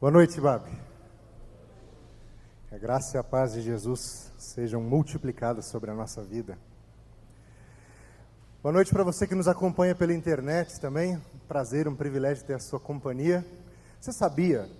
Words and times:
Boa 0.00 0.10
noite, 0.10 0.40
Babi. 0.40 0.70
Que 2.70 2.74
a 2.74 2.78
graça 2.78 3.18
e 3.18 3.20
a 3.20 3.22
paz 3.22 3.52
de 3.52 3.60
Jesus 3.60 4.32
sejam 4.38 4.80
multiplicadas 4.80 5.66
sobre 5.66 5.90
a 5.90 5.94
nossa 5.94 6.22
vida. 6.22 6.56
Boa 8.62 8.72
noite 8.72 8.90
para 8.90 9.04
você 9.04 9.26
que 9.26 9.34
nos 9.34 9.46
acompanha 9.46 9.94
pela 9.94 10.14
internet 10.14 10.80
também. 10.80 11.20
Prazer, 11.46 11.86
um 11.86 11.94
privilégio 11.94 12.46
ter 12.46 12.54
a 12.54 12.58
sua 12.58 12.80
companhia. 12.80 13.44
Você 14.00 14.10
sabia 14.10 14.70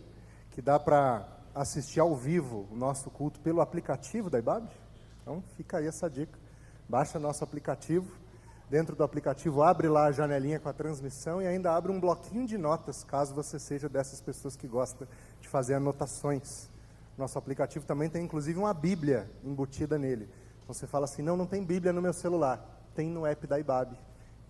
que 0.53 0.62
dá 0.62 0.80
para 0.80 1.28
assistir 1.54 2.00
ao 2.00 2.16
vivo 2.16 2.66
o 2.71 2.74
nosso 2.74 3.10
culto 3.10 3.40
pelo 3.40 3.60
aplicativo 3.60 4.30
da 4.30 4.38
IBAB? 4.38 4.71
Então 5.21 5.44
fica 5.54 5.76
aí 5.76 5.87
essa 5.87 6.08
dica. 6.08 6.38
Baixa 6.88 7.18
nosso 7.18 7.44
aplicativo. 7.44 8.10
Dentro 8.71 8.94
do 8.94 9.02
aplicativo, 9.02 9.64
abre 9.64 9.88
lá 9.88 10.04
a 10.04 10.12
janelinha 10.12 10.60
com 10.60 10.68
a 10.68 10.72
transmissão 10.72 11.42
e 11.42 11.46
ainda 11.46 11.74
abre 11.74 11.90
um 11.90 11.98
bloquinho 11.98 12.46
de 12.46 12.56
notas, 12.56 13.02
caso 13.02 13.34
você 13.34 13.58
seja 13.58 13.88
dessas 13.88 14.20
pessoas 14.20 14.54
que 14.54 14.69
gosta 14.69 15.08
de 15.40 15.48
fazer 15.48 15.74
anotações. 15.74 16.70
Nosso 17.19 17.37
aplicativo 17.37 17.84
também 17.84 18.09
tem 18.09 18.25
inclusive 18.25 18.56
uma 18.56 18.73
Bíblia 18.73 19.28
embutida 19.42 19.98
nele. 19.98 20.30
Então 20.62 20.73
você 20.73 20.87
fala 20.87 21.06
assim: 21.06 21.20
não, 21.20 21.37
não 21.37 21.47
tem 21.47 21.64
Bíblia 21.64 21.92
no 21.92 22.01
meu 22.01 22.12
celular. 22.12 22.64
Tem 22.95 23.11
no 23.11 23.27
app 23.27 23.45
da 23.45 23.59
IBAB. 23.59 23.98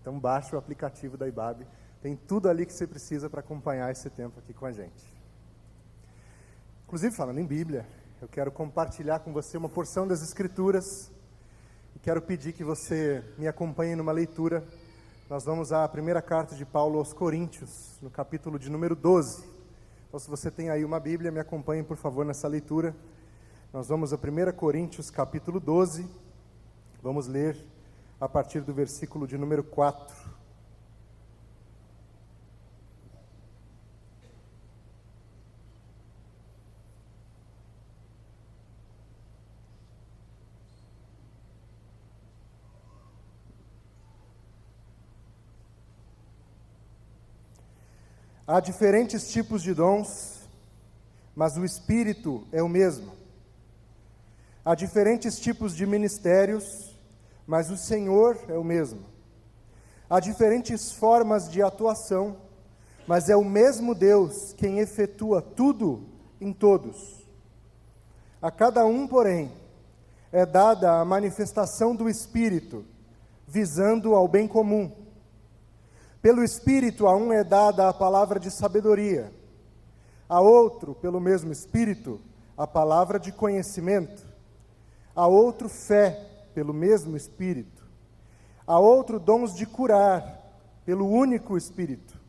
Então 0.03 0.21
baixa 0.21 0.55
o 0.55 0.59
aplicativo 0.59 1.17
da 1.17 1.27
IBAB. 1.27 1.67
Tem 2.03 2.15
tudo 2.15 2.51
ali 2.51 2.67
que 2.67 2.75
você 2.75 2.87
precisa 2.87 3.31
para 3.31 3.41
acompanhar 3.41 3.91
esse 3.91 4.11
tempo 4.11 4.39
aqui 4.39 4.53
com 4.53 4.67
a 4.67 4.73
gente. 4.73 5.19
Inclusive, 6.85 7.17
falando 7.17 7.39
em 7.39 7.47
Bíblia, 7.47 7.87
eu 8.21 8.29
quero 8.29 8.53
compartilhar 8.53 9.21
com 9.21 9.33
você 9.33 9.57
uma 9.57 9.69
porção 9.71 10.07
das 10.07 10.23
Escrituras 10.23 11.11
Quero 12.03 12.23
pedir 12.23 12.55
que 12.55 12.65
você 12.65 13.23
me 13.37 13.47
acompanhe 13.47 13.95
numa 13.95 14.11
leitura. 14.11 14.65
Nós 15.29 15.45
vamos 15.45 15.71
à 15.71 15.87
primeira 15.87 16.23
carta 16.23 16.55
de 16.55 16.65
Paulo 16.65 16.99
aos 16.99 17.13
Coríntios, 17.13 17.99
no 18.01 18.09
capítulo 18.09 18.59
de 18.59 18.71
número 18.71 18.97
12. 18.97 19.45
Então, 20.09 20.19
se 20.19 20.31
você 20.31 20.51
tem 20.51 20.71
aí 20.71 20.83
uma 20.83 20.99
Bíblia, 20.99 21.31
me 21.31 21.41
acompanhe, 21.41 21.83
por 21.83 21.99
favor, 21.99 22.25
nessa 22.25 22.49
leitura. 22.49 22.97
Nós 23.71 23.89
vamos 23.89 24.15
a 24.15 24.17
1 24.17 24.53
Coríntios, 24.57 25.11
capítulo 25.11 25.61
12. 25.61 26.09
Vamos 27.03 27.27
ler 27.27 27.55
a 28.19 28.27
partir 28.27 28.63
do 28.63 28.73
versículo 28.73 29.27
de 29.27 29.37
número 29.37 29.63
4. 29.63 30.30
Há 48.53 48.59
diferentes 48.59 49.31
tipos 49.31 49.63
de 49.63 49.73
dons, 49.73 50.41
mas 51.37 51.57
o 51.57 51.65
Espírito 51.65 52.45
é 52.51 52.61
o 52.61 52.69
mesmo. 52.69 53.13
Há 54.65 54.75
diferentes 54.75 55.39
tipos 55.39 55.73
de 55.73 55.87
ministérios, 55.87 56.99
mas 57.47 57.71
o 57.71 57.77
Senhor 57.77 58.37
é 58.49 58.59
o 58.59 58.65
mesmo. 58.65 59.05
Há 60.11 60.19
diferentes 60.19 60.91
formas 60.91 61.49
de 61.49 61.63
atuação, 61.63 62.39
mas 63.07 63.29
é 63.29 63.37
o 63.37 63.45
mesmo 63.45 63.95
Deus 63.95 64.53
quem 64.55 64.81
efetua 64.81 65.41
tudo 65.41 66.05
em 66.41 66.53
todos. 66.53 67.25
A 68.43 68.51
cada 68.51 68.85
um, 68.85 69.07
porém, 69.07 69.53
é 70.33 70.45
dada 70.45 70.99
a 70.99 71.05
manifestação 71.05 71.95
do 71.95 72.09
Espírito, 72.09 72.85
visando 73.47 74.13
ao 74.17 74.27
bem 74.27 74.49
comum. 74.49 74.91
Pelo 76.23 76.45
Espírito, 76.45 77.07
a 77.07 77.17
um 77.17 77.33
é 77.33 77.43
dada 77.43 77.89
a 77.89 77.95
palavra 77.95 78.39
de 78.39 78.51
sabedoria, 78.51 79.33
a 80.29 80.39
outro, 80.39 80.95
pelo 80.95 81.19
mesmo 81.19 81.51
Espírito, 81.51 82.21
a 82.59 82.67
palavra 82.67 83.19
de 83.19 83.33
conhecimento, 83.33 84.27
a 85.17 85.27
outro, 85.27 85.67
fé, 85.67 86.27
pelo 86.53 86.75
mesmo 86.75 87.17
Espírito, 87.17 87.87
a 88.67 88.79
outro, 88.79 89.19
dons 89.19 89.55
de 89.55 89.65
curar, 89.65 90.39
pelo 90.85 91.09
único 91.09 91.57
Espírito, 91.57 92.21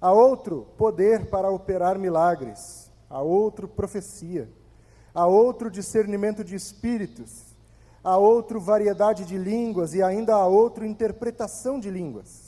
a 0.00 0.12
outro, 0.12 0.68
poder 0.76 1.26
para 1.26 1.50
operar 1.50 1.98
milagres, 1.98 2.88
a 3.10 3.20
outro, 3.20 3.66
profecia, 3.66 4.48
a 5.12 5.26
outro, 5.26 5.72
discernimento 5.72 6.44
de 6.44 6.54
espíritos, 6.54 7.46
a 8.04 8.16
outro, 8.16 8.60
variedade 8.60 9.24
de 9.24 9.36
línguas 9.36 9.92
e 9.92 10.04
ainda 10.04 10.36
a 10.36 10.46
outro, 10.46 10.86
interpretação 10.86 11.80
de 11.80 11.90
línguas. 11.90 12.47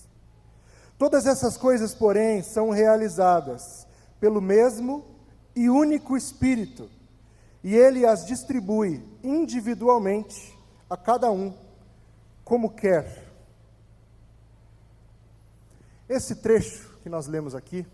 Todas 1.01 1.25
essas 1.25 1.57
coisas, 1.57 1.95
porém, 1.95 2.43
são 2.43 2.69
realizadas 2.69 3.87
pelo 4.21 4.39
mesmo 4.39 5.03
e 5.57 5.71
único 5.71 6.15
Espírito, 6.15 6.91
e 7.65 7.75
ele 7.75 8.05
as 8.05 8.27
distribui 8.27 9.03
individualmente 9.25 10.55
a 10.91 10.99
cada 10.99 11.31
um, 11.31 11.55
como 12.45 12.69
quer. 12.69 13.33
Esse 16.07 16.37
trecho 16.37 16.95
que 17.03 17.09
nós 17.09 17.27
lemos 17.27 17.55
aqui 17.55 17.87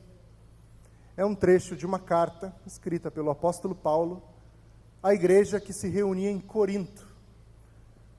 é 1.17 1.25
um 1.25 1.37
trecho 1.37 1.77
de 1.77 1.87
uma 1.87 2.01
carta 2.01 2.53
escrita 2.67 3.09
pelo 3.09 3.31
apóstolo 3.31 3.77
Paulo 3.77 4.21
à 5.01 5.15
igreja 5.15 5.61
que 5.61 5.73
se 5.73 5.89
reunia 5.89 6.29
em 6.33 6.41
Corinto, 6.41 7.07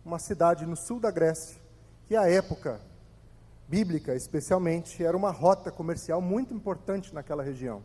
uma 0.06 0.18
cidade 0.18 0.66
no 0.66 0.78
sul 0.78 0.98
da 0.98 1.12
Grécia, 1.12 1.58
que 2.06 2.16
à 2.16 2.32
época 2.32 2.87
bíblica, 3.68 4.16
especialmente, 4.16 5.04
era 5.04 5.16
uma 5.16 5.32
rota 5.32 5.70
comercial 5.70 6.22
muito 6.22 6.54
importante 6.54 7.14
naquela 7.14 7.44
região. 7.44 7.84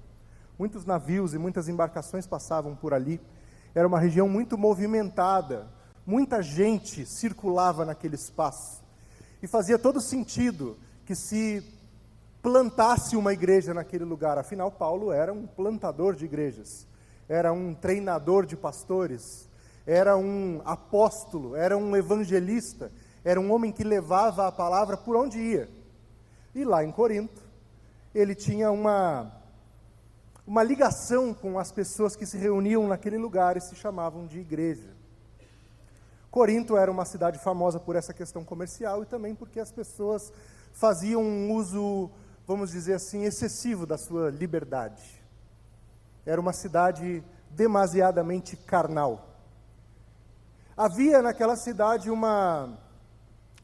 Muitos 0.59 0.85
navios 0.87 1.35
e 1.35 1.39
muitas 1.39 1.69
embarcações 1.69 2.27
passavam 2.27 2.77
por 2.77 2.95
ali. 2.95 3.21
Era 3.75 3.89
uma 3.89 3.99
região 3.99 4.29
muito 4.29 4.57
movimentada, 4.57 5.67
muita 6.07 6.43
gente 6.43 7.05
circulava 7.05 7.85
naquele 7.85 8.15
espaço. 8.15 8.83
E 9.43 9.47
fazia 9.49 9.79
todo 9.79 10.01
sentido 10.01 10.77
que 11.05 11.17
se 11.17 11.65
plantasse 12.41 13.17
uma 13.17 13.33
igreja 13.33 13.75
naquele 13.75 14.05
lugar. 14.05 14.39
Afinal, 14.39 14.71
Paulo 14.71 15.11
era 15.11 15.33
um 15.33 15.47
plantador 15.47 16.15
de 16.15 16.27
igrejas, 16.27 16.87
era 17.29 17.53
um 17.53 17.75
treinador 17.75 18.47
de 18.47 18.57
pastores, 18.57 19.49
era 19.85 20.17
um 20.17 20.61
apóstolo, 20.65 21.57
era 21.57 21.77
um 21.77 21.97
evangelista 21.97 22.93
era 23.25 23.41
um 23.41 23.53
homem 23.53 23.71
que 23.71 23.85
levava 23.85 24.49
a 24.49 24.53
palavra 24.53 24.97
por 24.97 25.17
onde 25.17 25.39
ia. 25.39 25.69
E 26.55 26.65
lá 26.65 26.85
em 26.85 26.91
Corinto, 26.91 27.41
ele 28.15 28.35
tinha 28.35 28.71
uma, 28.71 29.33
uma 30.47 30.63
ligação 30.63 31.33
com 31.33 31.59
as 31.59 31.71
pessoas 31.71 32.17
que 32.17 32.27
se 32.27 32.37
reuniam 32.37 32.87
naquele 32.87 33.17
lugar 33.17 33.57
e 33.57 33.61
se 33.61 33.75
chamavam 33.75 34.27
de 34.27 34.39
igreja. 34.41 34.91
Corinto 36.31 36.77
era 36.77 36.91
uma 36.91 37.05
cidade 37.05 37.39
famosa 37.39 37.79
por 37.79 37.95
essa 37.95 38.13
questão 38.13 38.45
comercial 38.45 39.03
e 39.03 39.07
também 39.07 39.35
porque 39.35 39.61
as 39.61 39.71
pessoas 39.71 40.33
faziam 40.73 41.23
um 41.23 41.53
uso, 41.53 42.11
vamos 42.47 42.71
dizer 42.71 42.95
assim, 42.95 43.25
excessivo 43.25 43.87
da 43.87 43.99
sua 43.99 44.31
liberdade. 44.31 45.23
Era 46.25 46.41
uma 46.41 46.53
cidade 46.53 47.23
demasiadamente 47.51 48.57
carnal. 48.57 49.29
Havia 50.77 51.21
naquela 51.21 51.55
cidade 51.55 52.11
uma 52.11 52.79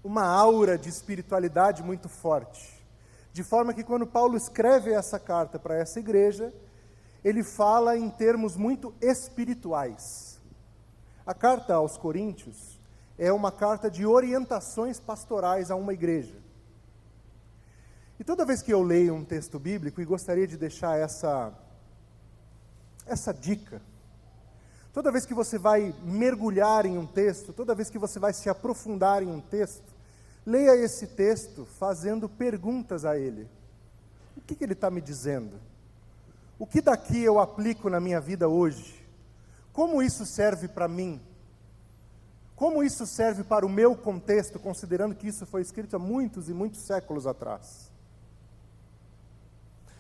uma 0.02 0.24
aura 0.24 0.78
de 0.78 0.88
espiritualidade 0.88 1.82
muito 1.82 2.08
forte. 2.08 2.78
De 3.32 3.42
forma 3.42 3.74
que 3.74 3.84
quando 3.84 4.06
Paulo 4.06 4.36
escreve 4.36 4.92
essa 4.92 5.18
carta 5.18 5.58
para 5.58 5.76
essa 5.76 5.98
igreja, 5.98 6.52
ele 7.24 7.42
fala 7.42 7.96
em 7.96 8.08
termos 8.08 8.56
muito 8.56 8.94
espirituais. 9.00 10.40
A 11.26 11.34
carta 11.34 11.74
aos 11.74 11.96
Coríntios 11.96 12.80
é 13.18 13.32
uma 13.32 13.52
carta 13.52 13.90
de 13.90 14.06
orientações 14.06 14.98
pastorais 15.00 15.70
a 15.70 15.76
uma 15.76 15.92
igreja. 15.92 16.34
E 18.18 18.24
toda 18.24 18.44
vez 18.44 18.62
que 18.62 18.72
eu 18.72 18.82
leio 18.82 19.14
um 19.14 19.24
texto 19.24 19.58
bíblico, 19.58 20.00
e 20.00 20.04
gostaria 20.04 20.46
de 20.46 20.56
deixar 20.56 20.98
essa, 20.98 21.52
essa 23.06 23.32
dica, 23.32 23.80
toda 24.98 25.12
vez 25.12 25.24
que 25.24 25.32
você 25.32 25.56
vai 25.56 25.94
mergulhar 26.02 26.84
em 26.84 26.98
um 26.98 27.06
texto, 27.06 27.52
toda 27.52 27.72
vez 27.72 27.88
que 27.88 28.00
você 28.00 28.18
vai 28.18 28.32
se 28.32 28.50
aprofundar 28.50 29.22
em 29.22 29.28
um 29.28 29.40
texto, 29.40 29.96
Leia 30.44 30.74
esse 30.74 31.06
texto 31.06 31.66
fazendo 31.78 32.26
perguntas 32.26 33.04
a 33.04 33.18
ele. 33.18 33.46
O 34.34 34.40
que, 34.40 34.54
que 34.54 34.64
ele 34.64 34.72
está 34.72 34.90
me 34.90 35.02
dizendo? 35.02 35.60
O 36.58 36.66
que 36.66 36.80
daqui 36.80 37.22
eu 37.22 37.38
aplico 37.38 37.90
na 37.90 38.00
minha 38.00 38.18
vida 38.18 38.48
hoje? 38.48 39.06
Como 39.74 40.02
isso 40.02 40.24
serve 40.24 40.66
para 40.66 40.88
mim? 40.88 41.20
Como 42.56 42.82
isso 42.82 43.06
serve 43.06 43.44
para 43.44 43.66
o 43.66 43.68
meu 43.68 43.94
contexto, 43.94 44.58
considerando 44.58 45.14
que 45.14 45.28
isso 45.28 45.44
foi 45.44 45.60
escrito 45.60 45.94
há 45.94 45.98
muitos 45.98 46.48
e 46.48 46.54
muitos 46.54 46.80
séculos 46.80 47.26
atrás? 47.26 47.92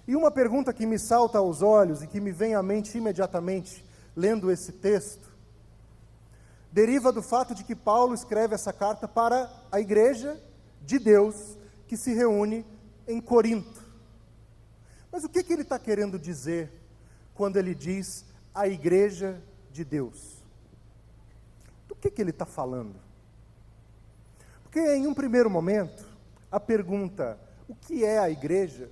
E 0.08 0.16
uma 0.16 0.30
pergunta 0.30 0.72
que 0.72 0.86
me 0.86 0.98
salta 0.98 1.36
aos 1.36 1.60
olhos 1.60 2.02
e 2.02 2.06
que 2.06 2.22
me 2.22 2.32
vem 2.32 2.54
à 2.54 2.62
mente 2.62 2.96
imediatamente, 2.96 3.84
lendo 4.18 4.50
esse 4.50 4.72
texto, 4.72 5.32
deriva 6.72 7.12
do 7.12 7.22
fato 7.22 7.54
de 7.54 7.62
que 7.62 7.76
Paulo 7.76 8.12
escreve 8.14 8.52
essa 8.52 8.72
carta 8.72 9.06
para 9.06 9.48
a 9.70 9.78
igreja 9.78 10.36
de 10.82 10.98
Deus 10.98 11.56
que 11.86 11.96
se 11.96 12.12
reúne 12.12 12.66
em 13.06 13.20
Corinto. 13.20 13.80
Mas 15.12 15.22
o 15.22 15.28
que, 15.28 15.44
que 15.44 15.52
ele 15.52 15.62
está 15.62 15.78
querendo 15.78 16.18
dizer 16.18 16.68
quando 17.32 17.58
ele 17.58 17.76
diz 17.76 18.24
a 18.52 18.66
igreja 18.66 19.40
de 19.70 19.84
Deus. 19.84 20.42
Do 21.86 21.94
que, 21.94 22.10
que 22.10 22.20
ele 22.20 22.30
está 22.30 22.44
falando? 22.44 22.96
Porque 24.64 24.80
em 24.80 25.06
um 25.06 25.14
primeiro 25.14 25.48
momento, 25.48 26.04
a 26.50 26.58
pergunta, 26.58 27.38
o 27.68 27.74
que 27.76 28.04
é 28.04 28.18
a 28.18 28.28
igreja, 28.28 28.90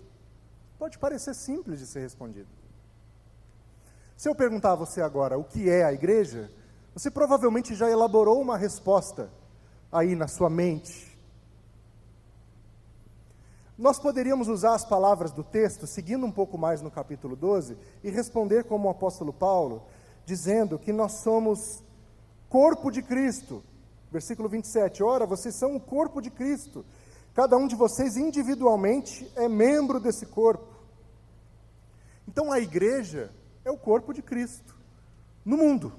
pode 0.79 0.99
parecer 1.01 1.35
simples 1.35 1.81
de 1.81 1.87
ser 1.87 1.99
respondida. 1.99 2.56
Se 4.17 4.29
eu 4.29 4.35
perguntar 4.35 4.73
a 4.73 4.77
você 4.77 5.03
agora 5.03 5.39
o 5.39 5.45
que 5.45 5.69
é 5.69 5.85
a 5.85 5.93
igreja, 5.93 6.51
você 6.95 7.11
provavelmente 7.11 7.75
já 7.75 7.91
elaborou 7.91 8.41
uma 8.41 8.57
resposta 8.57 9.31
aí 9.93 10.15
na 10.15 10.27
sua 10.27 10.49
mente. 10.49 11.15
Nós 13.77 13.99
poderíamos 13.99 14.49
usar 14.49 14.75
as 14.75 14.87
palavras 14.87 15.33
do 15.33 15.45
texto, 15.45 15.87
seguindo 15.87 16.25
um 16.25 16.33
pouco 16.33 16.57
mais 16.57 16.81
no 16.81 16.91
capítulo 16.91 17.37
12, 17.37 17.77
e 18.03 18.09
responder 18.09 18.65
como 18.65 18.89
o 18.89 18.91
apóstolo 18.91 19.35
Paulo, 19.35 19.83
dizendo 20.25 20.79
que 20.79 20.95
nós 20.95 21.13
somos 21.13 21.85
corpo 22.49 22.91
de 22.91 23.03
Cristo. 23.03 23.63
Versículo 24.11 24.49
27. 24.49 25.03
Ora, 25.03 25.27
vocês 25.27 25.55
são 25.55 25.77
o 25.77 25.81
corpo 25.81 26.23
de 26.23 26.31
Cristo. 26.31 26.87
Cada 27.35 27.59
um 27.59 27.67
de 27.67 27.77
vocês 27.77 28.17
individualmente 28.17 29.31
é 29.37 29.47
membro 29.47 30.01
desse 30.01 30.25
corpo. 30.25 30.75
Então 32.27 32.51
a 32.51 32.59
igreja 32.59 33.31
é 33.67 33.71
o 33.71 33.77
corpo 33.77 34.15
de 34.15 34.23
Cristo 34.23 34.75
no 35.45 35.57
mundo. 35.57 35.93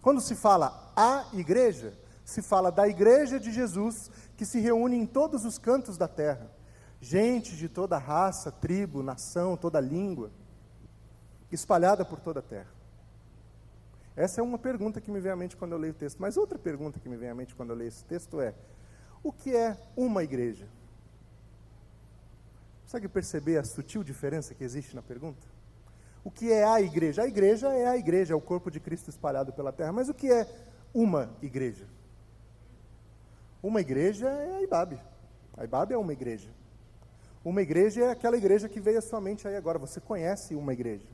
Quando 0.00 0.20
se 0.20 0.34
fala 0.34 0.92
a 0.94 1.26
igreja, 1.32 1.98
se 2.24 2.40
fala 2.42 2.70
da 2.70 2.86
igreja 2.86 3.40
de 3.40 3.50
Jesus 3.50 4.10
que 4.36 4.44
se 4.44 4.60
reúne 4.60 4.96
em 4.96 5.06
todos 5.06 5.44
os 5.44 5.58
cantos 5.58 5.96
da 5.96 6.06
terra 6.06 6.50
gente 7.00 7.56
de 7.56 7.68
toda 7.68 7.96
raça, 7.96 8.52
tribo, 8.52 9.02
nação, 9.02 9.56
toda 9.56 9.80
língua, 9.80 10.30
espalhada 11.50 12.04
por 12.04 12.20
toda 12.20 12.40
a 12.40 12.42
terra. 12.42 12.70
Essa 14.14 14.40
é 14.40 14.44
uma 14.44 14.58
pergunta 14.58 15.00
que 15.00 15.10
me 15.10 15.20
vem 15.20 15.32
à 15.32 15.36
mente 15.36 15.56
quando 15.56 15.72
eu 15.72 15.78
leio 15.78 15.94
o 15.94 15.96
texto. 15.96 16.18
Mas 16.18 16.36
outra 16.36 16.58
pergunta 16.58 17.00
que 17.00 17.08
me 17.08 17.16
vem 17.16 17.30
à 17.30 17.34
mente 17.34 17.54
quando 17.54 17.70
eu 17.70 17.76
leio 17.76 17.88
esse 17.88 18.04
texto 18.04 18.40
é: 18.40 18.54
o 19.22 19.32
que 19.32 19.56
é 19.56 19.76
uma 19.96 20.22
igreja? 20.22 20.68
Consegue 22.82 23.08
perceber 23.08 23.56
a 23.56 23.64
sutil 23.64 24.04
diferença 24.04 24.54
que 24.54 24.62
existe 24.62 24.94
na 24.94 25.00
pergunta? 25.00 25.46
O 26.24 26.30
que 26.30 26.52
é 26.52 26.64
a 26.64 26.80
igreja? 26.80 27.22
A 27.22 27.26
igreja 27.26 27.68
é 27.68 27.86
a 27.86 27.96
igreja, 27.96 28.34
é 28.34 28.36
o 28.36 28.40
corpo 28.40 28.70
de 28.70 28.78
Cristo 28.78 29.08
espalhado 29.08 29.52
pela 29.52 29.72
terra. 29.72 29.92
Mas 29.92 30.08
o 30.08 30.14
que 30.14 30.30
é 30.30 30.46
uma 30.92 31.30
igreja? 31.40 31.86
Uma 33.62 33.80
igreja 33.80 34.28
é 34.28 34.56
a 34.56 34.62
IBAB. 34.62 35.00
A 35.56 35.64
IBAB 35.64 35.92
é 35.92 35.98
uma 35.98 36.12
igreja. 36.12 36.48
Uma 37.44 37.62
igreja 37.62 38.04
é 38.04 38.10
aquela 38.10 38.36
igreja 38.36 38.68
que 38.68 38.80
veio 38.80 38.98
à 38.98 39.02
sua 39.02 39.20
mente 39.20 39.48
aí 39.48 39.56
agora. 39.56 39.78
Você 39.78 40.00
conhece 40.00 40.54
uma 40.54 40.72
igreja. 40.72 41.06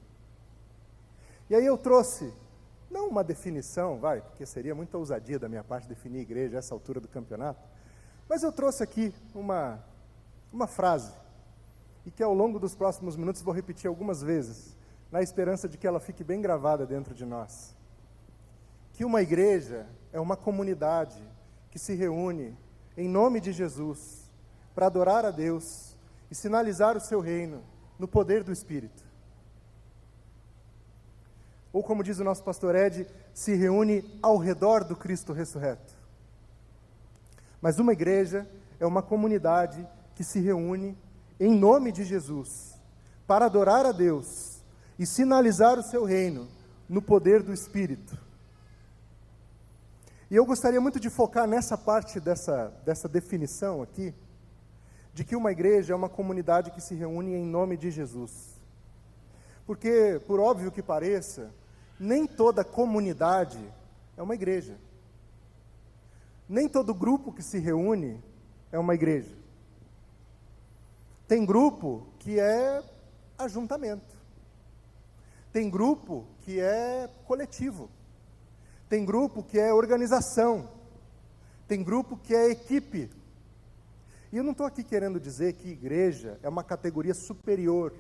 E 1.49 1.55
aí 1.55 1.65
eu 1.65 1.79
trouxe, 1.79 2.33
não 2.91 3.09
uma 3.09 3.23
definição, 3.23 3.99
vai, 3.99 4.21
porque 4.21 4.45
seria 4.45 4.75
muita 4.75 4.99
ousadia 4.99 5.39
da 5.39 5.49
minha 5.49 5.63
parte 5.63 5.87
definir 5.87 6.21
igreja 6.21 6.57
a 6.57 6.59
essa 6.59 6.75
altura 6.75 7.01
do 7.01 7.07
campeonato, 7.07 7.61
mas 8.29 8.43
eu 8.43 8.51
trouxe 8.51 8.83
aqui 8.83 9.15
uma, 9.33 9.79
uma 10.53 10.67
frase, 10.67 11.13
e 12.05 12.11
que 12.11 12.23
ao 12.23 12.35
longo 12.35 12.59
dos 12.59 12.75
próximos 12.75 13.17
minutos 13.17 13.43
vou 13.43 13.55
repetir 13.55 13.87
algumas 13.87 14.23
vezes, 14.23 14.76
na 15.11 15.23
esperança 15.23 15.69
de 15.69 15.79
que 15.79 15.87
ela 15.87 16.01
fique 16.01 16.25
bem 16.25 16.41
gravada 16.41 16.87
dentro 16.87 17.15
de 17.15 17.25
nós. 17.25 17.75
Que 18.93 19.05
uma 19.05 19.23
igreja 19.23 19.87
é 20.13 20.21
uma 20.21 20.37
comunidade 20.37 21.23
que 21.71 21.79
se 21.79 21.95
reúne 21.95 22.57
em 22.97 23.09
nome 23.09 23.41
de 23.41 23.53
Jesus 23.53 24.31
para 24.75 24.87
adorar 24.87 25.25
a 25.25 25.31
Deus 25.31 25.97
e 26.31 26.35
sinalizar 26.35 26.97
o 26.97 27.01
seu 27.01 27.21
reino 27.21 27.63
no 27.99 28.09
poder 28.09 28.43
do 28.43 28.53
Espírito. 28.53 29.05
Ou, 31.73 31.83
como 31.83 32.03
diz 32.03 32.19
o 32.19 32.25
nosso 32.25 32.43
pastor 32.43 32.75
Ed, 32.75 33.07
se 33.35 33.55
reúne 33.55 34.19
ao 34.23 34.39
redor 34.39 34.83
do 34.83 34.97
Cristo 34.97 35.33
ressurreto. 35.33 35.95
Mas 37.61 37.79
uma 37.79 37.93
igreja 37.93 38.49
é 38.81 38.87
uma 38.87 39.03
comunidade 39.03 39.87
que 40.15 40.25
se 40.25 40.41
reúne 40.41 40.97
em 41.39 41.55
nome 41.55 41.93
de 41.93 42.05
Jesus 42.05 42.81
para 43.27 43.45
adorar 43.45 43.85
a 43.85 43.93
Deus 43.93 44.56
e 44.99 45.05
sinalizar 45.05 45.79
o 45.79 45.83
seu 45.83 46.05
reino 46.05 46.49
no 46.89 47.03
poder 47.03 47.43
do 47.43 47.53
Espírito. 47.53 48.17
E 50.31 50.35
eu 50.35 50.45
gostaria 50.45 50.81
muito 50.81 50.99
de 50.99 51.09
focar 51.09 51.47
nessa 51.47 51.79
parte 51.79 52.19
dessa, 52.19 52.69
dessa 52.85 53.09
definição 53.09 53.83
aqui 53.83 54.15
de 55.15 55.25
que 55.25 55.37
uma 55.37 55.53
igreja 55.53 55.93
é 55.93 55.97
uma 55.97 56.09
comunidade 56.09 56.71
que 56.73 56.81
se 56.81 56.95
reúne 56.95 57.35
em 57.35 57.45
nome 57.45 57.77
de 57.77 57.91
Jesus. 57.91 58.61
Porque, 59.67 60.21
por 60.27 60.41
óbvio 60.41 60.71
que 60.71 60.83
pareça, 60.83 61.51
nem 61.99 62.27
toda 62.27 62.65
comunidade 62.65 63.59
é 64.17 64.23
uma 64.23 64.35
igreja. 64.35 64.77
Nem 66.49 66.69
todo 66.69 66.95
grupo 66.95 67.33
que 67.33 67.43
se 67.43 67.59
reúne 67.59 68.23
é 68.71 68.79
uma 68.79 68.95
igreja. 68.95 69.35
Tem 71.27 71.45
grupo 71.45 72.07
que 72.19 72.39
é 72.39 72.83
ajuntamento. 73.39 74.16
Tem 75.57 75.71
grupo 75.71 76.27
que 76.43 76.61
é 76.61 77.09
coletivo. 77.25 77.89
Tem 78.91 79.07
grupo 79.07 79.43
que 79.43 79.59
é 79.59 79.73
organização. 79.73 80.69
Tem 81.67 81.83
grupo 81.83 82.19
que 82.19 82.35
é 82.35 82.51
equipe. 82.51 83.11
E 84.31 84.37
eu 84.37 84.45
não 84.45 84.53
estou 84.53 84.67
aqui 84.67 84.85
querendo 84.85 85.19
dizer 85.19 85.55
que 85.55 85.71
igreja 85.71 86.39
é 86.43 86.49
uma 86.51 86.63
categoria 86.63 87.15
superior 87.15 87.95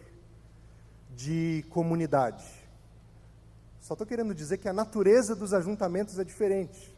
de 1.14 1.64
comunidade. 1.70 2.44
Só 3.80 3.94
estou 3.94 4.06
querendo 4.06 4.34
dizer 4.34 4.58
que 4.58 4.68
a 4.68 4.72
natureza 4.74 5.34
dos 5.34 5.54
ajuntamentos 5.54 6.18
é 6.18 6.24
diferente. 6.24 6.94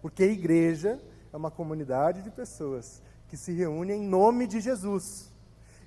Porque 0.00 0.22
igreja 0.22 1.00
é 1.32 1.36
uma 1.36 1.50
comunidade 1.50 2.22
de 2.22 2.30
pessoas 2.30 3.02
que 3.26 3.36
se 3.36 3.50
reúnem 3.50 4.04
em 4.04 4.08
nome 4.08 4.46
de 4.46 4.60
Jesus. 4.60 5.32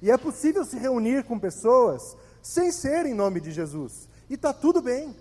E 0.01 0.11
é 0.11 0.17
possível 0.17 0.65
se 0.65 0.77
reunir 0.77 1.23
com 1.23 1.39
pessoas 1.39 2.17
sem 2.43 2.71
ser 2.71 3.05
em 3.05 3.13
nome 3.13 3.39
de 3.39 3.51
Jesus. 3.51 4.09
E 4.29 4.33
está 4.35 4.53
tudo 4.53 4.81
bem. 4.81 5.15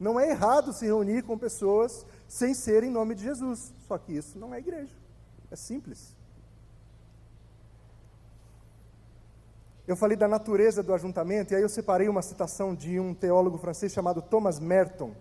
Não 0.00 0.18
é 0.18 0.30
errado 0.30 0.72
se 0.72 0.86
reunir 0.86 1.22
com 1.22 1.38
pessoas 1.38 2.04
sem 2.26 2.54
ser 2.54 2.82
em 2.82 2.90
nome 2.90 3.14
de 3.14 3.22
Jesus. 3.22 3.72
Só 3.86 3.98
que 3.98 4.14
isso 4.14 4.38
não 4.38 4.54
é 4.54 4.58
igreja. 4.58 4.92
É 5.50 5.54
simples. 5.54 6.16
Eu 9.86 9.94
falei 9.94 10.16
da 10.16 10.26
natureza 10.26 10.82
do 10.82 10.92
ajuntamento, 10.92 11.52
e 11.52 11.56
aí 11.56 11.62
eu 11.62 11.68
separei 11.68 12.08
uma 12.08 12.22
citação 12.22 12.74
de 12.74 12.98
um 12.98 13.14
teólogo 13.14 13.56
francês 13.56 13.92
chamado 13.92 14.20
Thomas 14.20 14.58
Merton, 14.58 15.14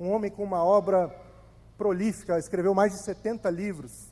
um 0.00 0.10
homem 0.10 0.30
com 0.30 0.42
uma 0.42 0.64
obra 0.64 1.14
prolífica, 1.76 2.38
escreveu 2.38 2.72
mais 2.72 2.92
de 2.92 2.98
70 3.00 3.50
livros. 3.50 4.08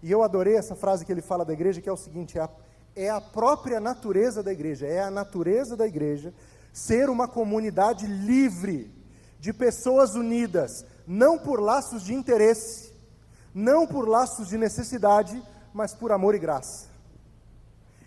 E 0.00 0.12
eu 0.12 0.22
adorei 0.22 0.56
essa 0.56 0.76
frase 0.76 1.04
que 1.04 1.10
ele 1.10 1.22
fala 1.22 1.44
da 1.44 1.52
igreja, 1.52 1.80
que 1.80 1.88
é 1.88 1.92
o 1.92 1.96
seguinte: 1.96 2.38
é 2.38 2.42
a, 2.42 2.50
é 2.94 3.08
a 3.08 3.20
própria 3.20 3.80
natureza 3.80 4.42
da 4.42 4.52
igreja, 4.52 4.86
é 4.86 5.00
a 5.00 5.10
natureza 5.10 5.76
da 5.76 5.86
igreja 5.86 6.32
ser 6.72 7.10
uma 7.10 7.28
comunidade 7.28 8.06
livre 8.06 8.90
de 9.38 9.52
pessoas 9.52 10.14
unidas, 10.14 10.84
não 11.06 11.38
por 11.38 11.60
laços 11.60 12.02
de 12.02 12.14
interesse, 12.14 12.92
não 13.54 13.86
por 13.86 14.08
laços 14.08 14.48
de 14.48 14.56
necessidade, 14.56 15.42
mas 15.74 15.94
por 15.94 16.12
amor 16.12 16.34
e 16.34 16.38
graça. 16.38 16.86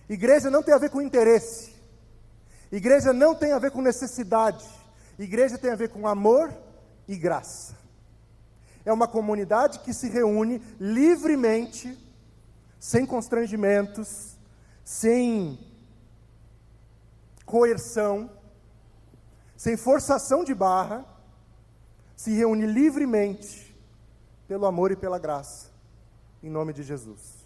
Igreja 0.10 0.50
não 0.50 0.64
tem 0.64 0.74
a 0.74 0.78
ver 0.78 0.90
com 0.90 1.02
interesse. 1.02 1.74
Igreja 2.72 3.12
não 3.14 3.36
tem 3.36 3.52
a 3.52 3.60
ver 3.60 3.72
com 3.72 3.82
necessidade. 3.82 4.66
Igreja 5.18 5.58
tem 5.58 5.72
a 5.72 5.76
ver 5.76 5.90
com 5.90 6.08
amor 6.08 6.54
e 7.08 7.16
graça. 7.16 7.76
É 8.86 8.94
uma 8.94 9.08
comunidade 9.08 9.80
que 9.80 9.94
se 9.94 10.10
reúne 10.10 10.62
livremente, 10.80 11.98
sem 12.80 13.06
constrangimentos, 13.06 14.35
sem 14.86 15.60
coerção, 17.44 18.30
sem 19.58 19.76
forçação 19.76 20.44
de 20.44 20.54
barra, 20.54 21.04
se 22.16 22.32
reúne 22.32 22.68
livremente 22.68 23.76
pelo 24.48 24.68
amor 24.68 24.92
e 24.92 24.96
pela 24.96 25.18
graça, 25.18 25.72
em 26.44 26.50
nome 26.50 26.72
de 26.72 26.84
Jesus. 26.84 27.44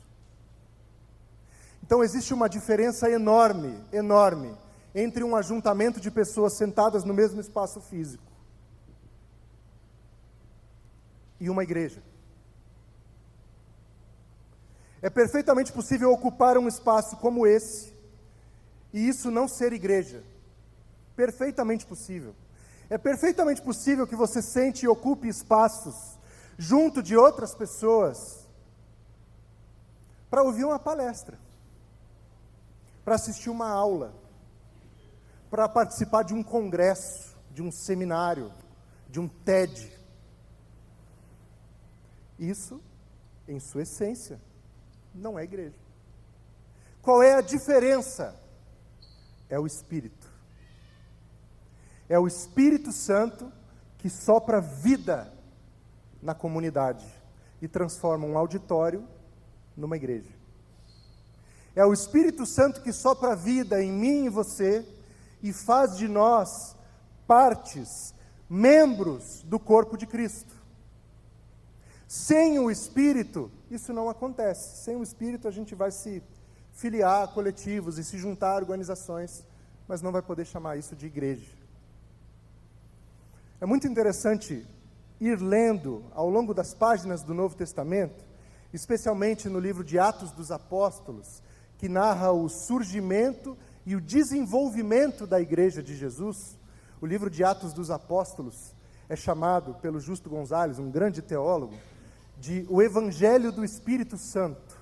Então 1.81 2.03
existe 2.03 2.34
uma 2.34 2.50
diferença 2.50 3.10
enorme, 3.10 3.81
enorme, 3.91 4.55
entre 4.93 5.24
um 5.24 5.36
ajuntamento 5.36 6.00
de 6.00 6.12
pessoas 6.12 6.53
sentadas 6.53 7.05
no 7.05 7.13
mesmo 7.13 7.39
espaço 7.39 7.79
físico 7.79 8.29
e 11.39 11.50
uma 11.50 11.63
igreja. 11.63 12.03
É 15.01 15.10
perfeitamente 15.10 15.72
possível 15.72 16.12
ocupar 16.12 16.58
um 16.58 16.68
espaço 16.68 17.18
como 17.18 17.48
esse 17.48 17.94
e 18.94 19.08
isso 19.08 19.32
não 19.32 19.48
ser 19.48 19.74
igreja. 19.74 20.24
Perfeitamente 21.15 21.86
possível. 21.86 22.36
É 22.89 22.98
perfeitamente 22.98 23.62
possível 23.62 24.08
que 24.08 24.15
você 24.15 24.41
sente 24.41 24.86
e 24.86 24.88
ocupe 24.88 25.27
espaços 25.27 26.18
junto 26.58 27.01
de 27.01 27.15
outras 27.15 27.53
pessoas 27.56 28.48
para 30.29 30.44
ouvir 30.44 30.65
uma 30.65 30.79
palestra 30.79 31.38
para 33.10 33.15
assistir 33.15 33.50
uma 33.50 33.68
aula, 33.68 34.13
para 35.50 35.68
participar 35.68 36.22
de 36.22 36.32
um 36.32 36.44
congresso, 36.44 37.36
de 37.51 37.60
um 37.60 37.72
seminário, 37.72 38.53
de 39.10 39.20
um 39.20 39.27
TED. 39.27 39.91
Isso, 42.38 42.79
em 43.48 43.60
sua 43.60 43.82
essência, 43.82 44.39
não 45.13 45.37
é 45.37 45.43
igreja. 45.43 45.75
Qual 47.01 47.23
é 47.23 47.33
a 47.33 47.41
diferença? 47.41 48.35
É 49.49 49.59
o 49.59 49.65
Espírito. 49.65 50.27
É 52.07 52.19
o 52.19 52.27
Espírito 52.27 52.91
Santo 52.91 53.51
que 53.97 54.09
sopra 54.09 54.61
vida 54.61 55.31
na 56.21 56.33
comunidade 56.33 57.05
e 57.61 57.67
transforma 57.67 58.25
um 58.25 58.37
auditório 58.37 59.07
numa 59.75 59.95
igreja. 59.95 60.29
É 61.75 61.85
o 61.85 61.93
Espírito 61.93 62.45
Santo 62.45 62.81
que 62.81 62.91
sopra 62.91 63.35
vida 63.35 63.81
em 63.81 63.91
mim 63.91 64.25
e 64.25 64.29
você 64.29 64.85
e 65.41 65.53
faz 65.53 65.95
de 65.95 66.07
nós 66.07 66.75
partes, 67.27 68.13
membros 68.49 69.43
do 69.43 69.59
corpo 69.59 69.97
de 69.97 70.05
Cristo. 70.05 70.53
Sem 72.07 72.57
o 72.59 72.71
Espírito, 72.71 73.51
isso 73.69 73.93
não 73.93 74.09
acontece. 74.09 74.83
Sem 74.83 74.95
o 74.95 75.03
Espírito, 75.03 75.47
a 75.47 75.51
gente 75.51 75.75
vai 75.75 75.91
se 75.91 76.23
filiar 76.71 77.23
a 77.23 77.27
coletivos 77.27 77.97
e 77.97 78.03
se 78.03 78.17
juntar 78.17 78.51
a 78.51 78.55
organizações, 78.55 79.45
mas 79.88 80.01
não 80.01 80.11
vai 80.11 80.21
poder 80.21 80.45
chamar 80.45 80.77
isso 80.77 80.95
de 80.95 81.05
igreja. 81.05 81.59
É 83.61 83.65
muito 83.65 83.88
interessante 83.88 84.65
ir 85.19 85.41
lendo 85.41 86.03
ao 86.13 86.29
longo 86.29 86.53
das 86.53 86.73
páginas 86.73 87.23
do 87.23 87.33
Novo 87.33 87.55
Testamento, 87.55 88.23
especialmente 88.71 89.49
no 89.49 89.59
livro 89.59 89.83
de 89.83 89.99
Atos 89.99 90.31
dos 90.31 90.51
Apóstolos, 90.51 91.41
que 91.77 91.89
narra 91.89 92.31
o 92.31 92.47
surgimento 92.47 93.57
e 93.85 93.95
o 93.95 94.01
desenvolvimento 94.01 95.27
da 95.27 95.41
igreja 95.41 95.83
de 95.83 95.95
Jesus. 95.95 96.57
O 97.01 97.05
livro 97.05 97.29
de 97.29 97.43
Atos 97.43 97.73
dos 97.73 97.91
Apóstolos 97.91 98.73
é 99.09 99.15
chamado 99.15 99.73
pelo 99.75 99.99
Justo 99.99 100.29
Gonzalez, 100.29 100.79
um 100.79 100.91
grande 100.91 101.21
teólogo, 101.21 101.75
de 102.39 102.65
o 102.69 102.81
Evangelho 102.81 103.51
do 103.51 103.63
Espírito 103.63 104.17
Santo. 104.17 104.79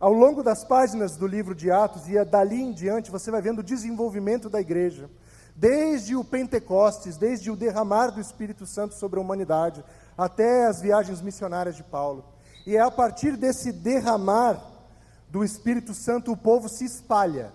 Ao 0.00 0.12
longo 0.12 0.42
das 0.42 0.64
páginas 0.64 1.16
do 1.16 1.26
livro 1.26 1.54
de 1.54 1.70
Atos 1.70 2.08
e 2.08 2.22
dali 2.24 2.60
em 2.60 2.72
diante, 2.72 3.10
você 3.10 3.30
vai 3.30 3.40
vendo 3.40 3.60
o 3.60 3.62
desenvolvimento 3.62 4.50
da 4.50 4.60
igreja, 4.60 5.08
desde 5.54 6.16
o 6.16 6.24
Pentecostes, 6.24 7.16
desde 7.16 7.50
o 7.50 7.56
derramar 7.56 8.10
do 8.10 8.20
Espírito 8.20 8.66
Santo 8.66 8.94
sobre 8.94 9.18
a 9.18 9.22
humanidade, 9.22 9.84
até 10.18 10.66
as 10.66 10.80
viagens 10.80 11.22
missionárias 11.22 11.76
de 11.76 11.84
Paulo. 11.84 12.24
E 12.66 12.76
é 12.76 12.80
a 12.80 12.90
partir 12.90 13.36
desse 13.36 13.72
derramar 13.72 14.60
do 15.28 15.44
Espírito 15.44 15.94
Santo 15.94 16.32
o 16.32 16.36
povo 16.36 16.68
se 16.68 16.84
espalha. 16.84 17.52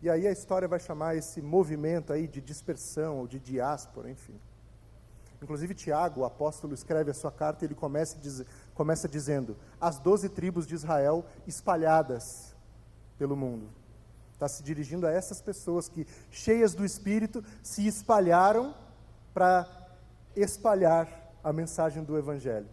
E 0.00 0.10
aí 0.10 0.26
a 0.26 0.32
história 0.32 0.66
vai 0.66 0.80
chamar 0.80 1.16
esse 1.16 1.40
movimento 1.40 2.12
aí 2.12 2.26
de 2.26 2.40
dispersão 2.40 3.18
ou 3.18 3.26
de 3.26 3.38
diáspora, 3.38 4.10
enfim. 4.10 4.38
Inclusive, 5.44 5.74
Tiago, 5.74 6.22
o 6.22 6.24
apóstolo, 6.24 6.72
escreve 6.72 7.10
a 7.10 7.14
sua 7.14 7.30
carta 7.30 7.64
e 7.64 7.68
ele 7.68 7.74
começa, 7.74 8.18
diz, 8.18 8.42
começa 8.74 9.06
dizendo: 9.06 9.54
as 9.78 9.98
doze 9.98 10.30
tribos 10.30 10.66
de 10.66 10.74
Israel 10.74 11.22
espalhadas 11.46 12.56
pelo 13.18 13.36
mundo. 13.36 13.68
Está 14.32 14.48
se 14.48 14.62
dirigindo 14.62 15.06
a 15.06 15.12
essas 15.12 15.42
pessoas 15.42 15.86
que, 15.86 16.06
cheias 16.30 16.74
do 16.74 16.82
Espírito, 16.82 17.44
se 17.62 17.86
espalharam 17.86 18.74
para 19.34 19.68
espalhar 20.34 21.30
a 21.44 21.52
mensagem 21.52 22.02
do 22.02 22.16
Evangelho. 22.16 22.66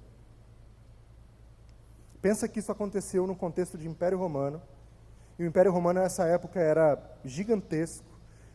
Pensa 2.22 2.48
que 2.48 2.60
isso 2.60 2.72
aconteceu 2.72 3.28
no 3.28 3.36
contexto 3.36 3.78
de 3.78 3.86
Império 3.86 4.18
Romano. 4.18 4.62
E 5.38 5.44
o 5.44 5.46
Império 5.46 5.74
Romano, 5.74 6.00
nessa 6.00 6.26
época, 6.26 6.62
era 6.62 6.98
gigantesco 7.26 8.06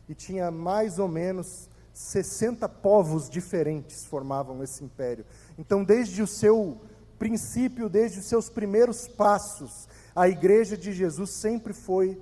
e 0.09 0.15
tinha 0.15 0.49
mais 0.49 0.97
ou 0.97 1.07
menos 1.07 1.69
60 1.97 2.69
povos 2.69 3.27
diferentes 3.27 4.05
formavam 4.05 4.63
esse 4.63 4.83
império. 4.83 5.25
Então, 5.57 5.83
desde 5.83 6.21
o 6.21 6.27
seu 6.27 6.79
princípio, 7.17 7.89
desde 7.89 8.19
os 8.19 8.25
seus 8.25 8.49
primeiros 8.49 9.07
passos, 9.07 9.89
a 10.15 10.29
igreja 10.29 10.77
de 10.77 10.93
Jesus 10.93 11.31
sempre 11.31 11.73
foi 11.73 12.21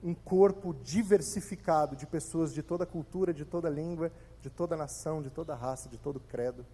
um 0.00 0.14
corpo 0.14 0.72
diversificado 0.72 1.96
de 1.96 2.06
pessoas 2.06 2.54
de 2.54 2.62
toda 2.62 2.86
cultura, 2.86 3.34
de 3.34 3.44
toda 3.44 3.68
língua, 3.68 4.12
de 4.40 4.48
toda 4.48 4.76
nação, 4.76 5.20
de 5.20 5.28
toda 5.28 5.56
raça, 5.56 5.88
de 5.88 5.98
todo 5.98 6.20
credo. 6.20 6.64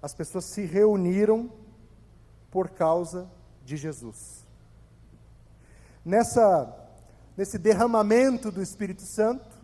As 0.00 0.14
pessoas 0.14 0.44
se 0.44 0.64
reuniram 0.64 1.50
por 2.48 2.70
causa 2.70 3.28
de 3.64 3.76
Jesus. 3.76 4.46
Nessa 6.04 6.84
nesse 7.36 7.58
derramamento 7.58 8.50
do 8.50 8.62
Espírito 8.62 9.02
Santo, 9.02 9.55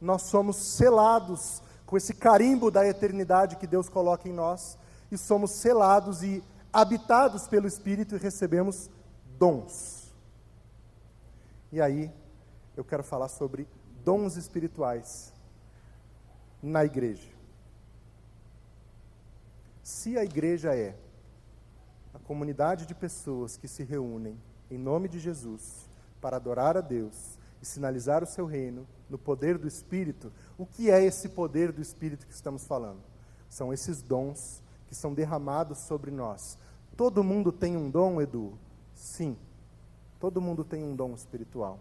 nós 0.00 0.22
somos 0.22 0.56
selados 0.56 1.62
com 1.86 1.96
esse 1.96 2.14
carimbo 2.14 2.70
da 2.70 2.86
eternidade 2.86 3.56
que 3.56 3.66
Deus 3.66 3.88
coloca 3.88 4.28
em 4.28 4.32
nós, 4.32 4.76
e 5.10 5.16
somos 5.16 5.52
selados 5.52 6.22
e 6.22 6.42
habitados 6.72 7.46
pelo 7.46 7.66
Espírito 7.66 8.16
e 8.16 8.18
recebemos 8.18 8.90
dons. 9.38 10.12
E 11.70 11.80
aí, 11.80 12.10
eu 12.76 12.84
quero 12.84 13.02
falar 13.02 13.28
sobre 13.28 13.68
dons 14.04 14.36
espirituais 14.36 15.32
na 16.62 16.84
igreja. 16.84 17.28
Se 19.82 20.18
a 20.18 20.24
igreja 20.24 20.74
é 20.74 20.96
a 22.12 22.18
comunidade 22.18 22.86
de 22.86 22.94
pessoas 22.94 23.56
que 23.56 23.68
se 23.68 23.84
reúnem 23.84 24.36
em 24.70 24.78
nome 24.78 25.08
de 25.08 25.20
Jesus 25.20 25.88
para 26.20 26.36
adorar 26.36 26.76
a 26.76 26.80
Deus 26.80 27.35
e 27.60 27.66
sinalizar 27.66 28.22
o 28.22 28.26
seu 28.26 28.46
reino, 28.46 28.86
no 29.08 29.18
poder 29.18 29.56
do 29.58 29.68
Espírito, 29.68 30.32
o 30.58 30.66
que 30.66 30.90
é 30.90 31.02
esse 31.04 31.28
poder 31.28 31.72
do 31.72 31.80
Espírito 31.80 32.26
que 32.26 32.32
estamos 32.32 32.66
falando? 32.66 33.00
São 33.48 33.72
esses 33.72 34.02
dons 34.02 34.62
que 34.88 34.94
são 34.94 35.14
derramados 35.14 35.78
sobre 35.78 36.10
nós. 36.10 36.58
Todo 36.96 37.22
mundo 37.22 37.52
tem 37.52 37.76
um 37.76 37.90
dom, 37.90 38.20
Edu? 38.20 38.58
Sim. 38.94 39.36
Todo 40.18 40.40
mundo 40.40 40.64
tem 40.64 40.82
um 40.82 40.96
dom 40.96 41.14
espiritual. 41.14 41.78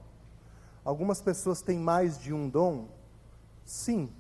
Algumas 0.84 1.22
pessoas 1.22 1.62
têm 1.62 1.80
mais 1.80 2.20
de 2.20 2.34
um 2.34 2.50
dom? 2.50 2.88
Sim. 3.64 4.12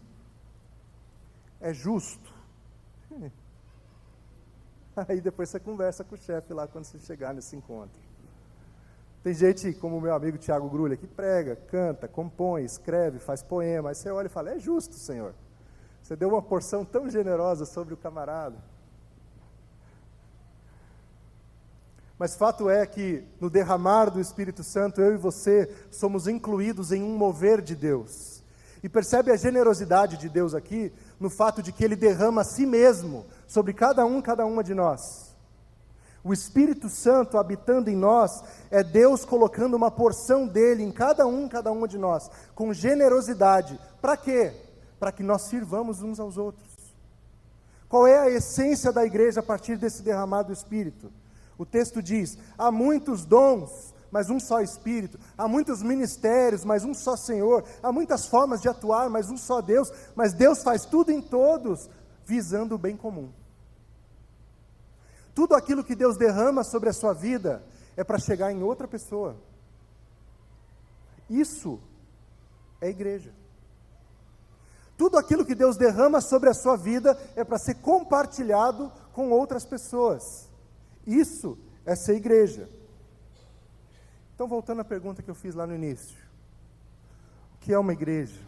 É 1.59 1.73
justo? 1.73 2.33
Aí 5.07 5.19
depois 5.19 5.49
você 5.49 5.59
conversa 5.59 6.03
com 6.03 6.15
o 6.15 6.17
chefe 6.17 6.53
lá 6.53 6.67
quando 6.67 6.85
você 6.85 6.99
chegar 6.99 7.33
nesse 7.33 7.55
encontro. 7.55 8.01
Tem 9.25 9.33
gente 9.33 9.73
como 9.73 9.97
o 9.97 10.01
meu 10.01 10.13
amigo 10.13 10.37
Tiago 10.37 10.69
Grulha 10.69 10.95
que 10.95 11.07
prega, 11.07 11.55
canta, 11.55 12.07
compõe, 12.07 12.63
escreve, 12.63 13.17
faz 13.17 13.41
poema. 13.41 13.89
Aí 13.89 13.95
você 13.95 14.11
olha 14.11 14.27
e 14.27 14.29
fala: 14.29 14.51
é 14.51 14.59
justo, 14.59 14.93
Senhor. 14.93 15.33
Você 16.03 16.15
deu 16.15 16.29
uma 16.29 16.43
porção 16.43 16.85
tão 16.85 17.09
generosa 17.09 17.65
sobre 17.65 17.95
o 17.95 17.97
camarada. 17.97 18.57
Mas 22.19 22.35
fato 22.35 22.69
é 22.69 22.85
que 22.85 23.23
no 23.41 23.49
derramar 23.49 24.11
do 24.11 24.21
Espírito 24.21 24.63
Santo, 24.63 25.01
eu 25.01 25.15
e 25.15 25.17
você 25.17 25.75
somos 25.89 26.27
incluídos 26.27 26.91
em 26.91 27.01
um 27.01 27.17
mover 27.17 27.63
de 27.63 27.75
Deus. 27.75 28.43
E 28.83 28.87
percebe 28.87 29.31
a 29.31 29.35
generosidade 29.35 30.17
de 30.17 30.29
Deus 30.29 30.53
aqui 30.53 30.93
no 31.19 31.31
fato 31.31 31.63
de 31.63 31.71
que 31.71 31.83
Ele 31.83 31.95
derrama 31.95 32.41
a 32.41 32.45
si 32.45 32.63
mesmo 32.63 33.25
sobre 33.47 33.73
cada 33.73 34.05
um, 34.05 34.21
cada 34.21 34.45
uma 34.45 34.63
de 34.63 34.75
nós. 34.75 35.34
O 36.25 36.33
Espírito 36.33 36.89
Santo 36.89 37.37
habitando 37.37 37.87
em 37.87 37.95
nós 37.95 38.43
é 38.71 38.83
Deus 38.83 39.23
colocando 39.23 39.75
uma 39.75 39.91
porção 39.91 40.47
dele 40.47 40.81
em 40.81 40.91
cada 40.91 41.27
um, 41.27 41.47
cada 41.47 41.71
uma 41.71 41.87
de 41.87 41.99
nós, 41.99 42.31
com 42.55 42.73
generosidade. 42.73 43.79
Para 44.01 44.17
quê? 44.17 44.51
Para 44.99 45.11
que 45.11 45.21
nós 45.21 45.43
sirvamos 45.43 46.01
uns 46.01 46.19
aos 46.19 46.35
outros. 46.35 46.67
Qual 47.87 48.07
é 48.07 48.17
a 48.17 48.27
essência 48.27 48.91
da 48.91 49.05
igreja 49.05 49.41
a 49.41 49.43
partir 49.43 49.77
desse 49.77 50.01
derramado 50.01 50.51
Espírito? 50.51 51.11
O 51.59 51.65
texto 51.65 52.01
diz: 52.01 52.39
há 52.57 52.71
muitos 52.71 53.23
dons, 53.23 53.93
mas 54.09 54.27
um 54.27 54.39
só 54.39 54.61
Espírito. 54.61 55.19
Há 55.37 55.47
muitos 55.47 55.83
ministérios, 55.83 56.65
mas 56.65 56.83
um 56.83 56.95
só 56.95 57.15
Senhor. 57.15 57.63
Há 57.83 57.91
muitas 57.91 58.25
formas 58.25 58.63
de 58.63 58.67
atuar, 58.67 59.11
mas 59.11 59.29
um 59.29 59.37
só 59.37 59.61
Deus. 59.61 59.93
Mas 60.15 60.33
Deus 60.33 60.63
faz 60.63 60.85
tudo 60.85 61.11
em 61.11 61.21
todos, 61.21 61.87
visando 62.25 62.73
o 62.73 62.79
bem 62.79 62.97
comum. 62.97 63.29
Tudo 65.35 65.53
aquilo 65.53 65.83
que 65.83 65.93
Deus 65.93 66.15
derrama 66.15 66.63
sobre 66.63 66.87
a 66.87 66.93
sua 66.93 67.13
vida 67.13 67.61
é 67.97 68.03
para 68.05 68.17
chegar 68.17 68.53
em 68.53 68.63
outra 68.63 68.87
pessoa. 68.87 69.35
Isso 71.29 71.79
é 72.79 72.87
igreja. 72.87 73.33
Tudo 74.97 75.17
aquilo 75.17 75.45
que 75.45 75.53
Deus 75.53 75.75
derrama 75.75 76.21
sobre 76.21 76.49
a 76.49 76.53
sua 76.53 76.77
vida 76.77 77.19
é 77.35 77.43
para 77.43 77.57
ser 77.57 77.75
compartilhado 77.75 78.89
com 79.11 79.29
outras 79.29 79.65
pessoas. 79.65 80.49
Isso 81.05 81.57
é 81.85 81.95
ser 81.95 82.15
igreja. 82.15 82.69
Então, 84.33 84.47
voltando 84.47 84.81
à 84.81 84.85
pergunta 84.85 85.21
que 85.21 85.29
eu 85.29 85.35
fiz 85.35 85.53
lá 85.53 85.67
no 85.67 85.75
início: 85.75 86.17
o 87.55 87.57
que 87.57 87.73
é 87.73 87.77
uma 87.77 87.91
igreja? 87.91 88.39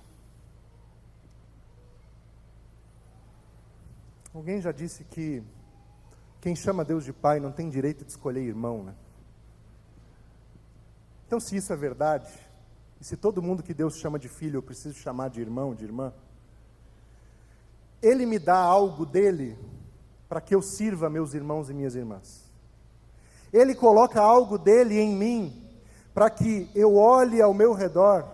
Alguém 4.34 4.62
já 4.62 4.72
disse 4.72 5.04
que 5.04 5.44
quem 6.48 6.56
chama 6.56 6.86
Deus 6.86 7.04
de 7.04 7.12
Pai 7.12 7.42
não 7.42 7.52
tem 7.52 7.70
direito 7.70 8.06
de 8.06 8.12
escolher 8.12 8.40
irmão, 8.40 8.82
né? 8.82 8.96
Então, 11.26 11.42
se 11.42 11.58
isso 11.58 11.74
é 11.74 11.76
verdade, 11.76 12.32
e 13.02 13.04
se 13.04 13.18
todo 13.18 13.42
mundo 13.42 13.62
que 13.62 13.74
Deus 13.74 13.98
chama 13.98 14.18
de 14.18 14.30
filho 14.30 14.60
eu 14.60 14.64
preciso 14.64 14.96
chamar 14.96 15.30
de 15.30 15.42
irmão, 15.42 15.76
de 15.76 15.84
irmã, 15.84 16.14
Ele 18.02 18.26
me 18.26 18.40
dá 18.40 18.56
algo 18.56 19.06
dele 19.06 19.60
para 20.30 20.40
que 20.40 20.56
eu 20.56 20.62
sirva 20.62 21.10
meus 21.10 21.34
irmãos 21.34 21.70
e 21.70 21.74
minhas 21.74 21.96
irmãs. 21.96 22.50
Ele 23.52 23.76
coloca 23.76 24.22
algo 24.22 24.58
dele 24.58 24.98
em 24.98 25.14
mim 25.14 25.70
para 26.14 26.30
que 26.30 26.72
eu 26.74 26.96
olhe 26.96 27.42
ao 27.42 27.54
meu 27.54 27.74
redor 27.74 28.26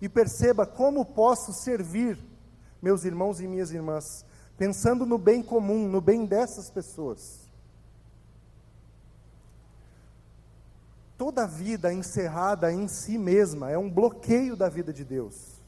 e 0.00 0.08
perceba 0.08 0.64
como 0.64 1.04
posso 1.04 1.52
servir 1.52 2.18
meus 2.80 3.04
irmãos 3.04 3.38
e 3.38 3.46
minhas 3.46 3.70
irmãs, 3.70 4.24
pensando 4.56 5.04
no 5.04 5.18
bem 5.18 5.42
comum, 5.42 5.86
no 5.86 6.00
bem 6.00 6.24
dessas 6.24 6.70
pessoas. 6.70 7.39
Toda 11.20 11.46
vida 11.46 11.92
encerrada 11.92 12.72
em 12.72 12.88
si 12.88 13.18
mesma 13.18 13.70
é 13.70 13.76
um 13.76 13.90
bloqueio 13.90 14.56
da 14.56 14.70
vida 14.70 14.90
de 14.90 15.04
Deus. 15.04 15.60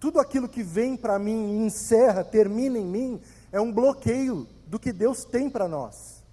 Tudo 0.00 0.18
aquilo 0.18 0.48
que 0.48 0.62
vem 0.62 0.96
para 0.96 1.18
mim, 1.18 1.66
encerra, 1.66 2.24
termina 2.24 2.78
em 2.78 2.84
mim, 2.86 3.20
é 3.52 3.60
um 3.60 3.70
bloqueio 3.70 4.48
do 4.66 4.78
que 4.78 4.90
Deus 4.90 5.26
tem 5.26 5.50
para 5.50 5.68
nós. 5.68 6.24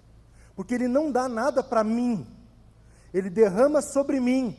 Porque 0.56 0.74
Ele 0.74 0.88
não 0.88 1.12
dá 1.12 1.28
nada 1.28 1.62
para 1.62 1.84
mim, 1.84 2.26
Ele 3.12 3.28
derrama 3.28 3.82
sobre 3.82 4.18
mim, 4.18 4.56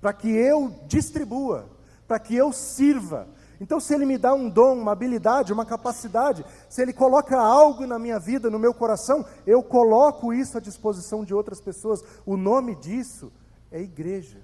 para 0.00 0.12
que 0.12 0.28
eu 0.28 0.72
distribua, 0.86 1.68
para 2.06 2.20
que 2.20 2.36
eu 2.36 2.52
sirva. 2.52 3.26
Então, 3.60 3.80
se 3.80 3.92
Ele 3.92 4.06
me 4.06 4.16
dá 4.16 4.32
um 4.32 4.48
dom, 4.48 4.78
uma 4.78 4.92
habilidade, 4.92 5.52
uma 5.52 5.66
capacidade, 5.66 6.44
se 6.68 6.80
Ele 6.80 6.92
coloca 6.92 7.36
algo 7.36 7.86
na 7.86 7.98
minha 7.98 8.18
vida, 8.18 8.48
no 8.48 8.58
meu 8.58 8.72
coração, 8.72 9.24
eu 9.46 9.62
coloco 9.62 10.32
isso 10.32 10.56
à 10.56 10.60
disposição 10.60 11.24
de 11.24 11.34
outras 11.34 11.60
pessoas. 11.60 12.02
O 12.24 12.36
nome 12.36 12.76
disso 12.76 13.32
é 13.70 13.80
igreja. 13.80 14.38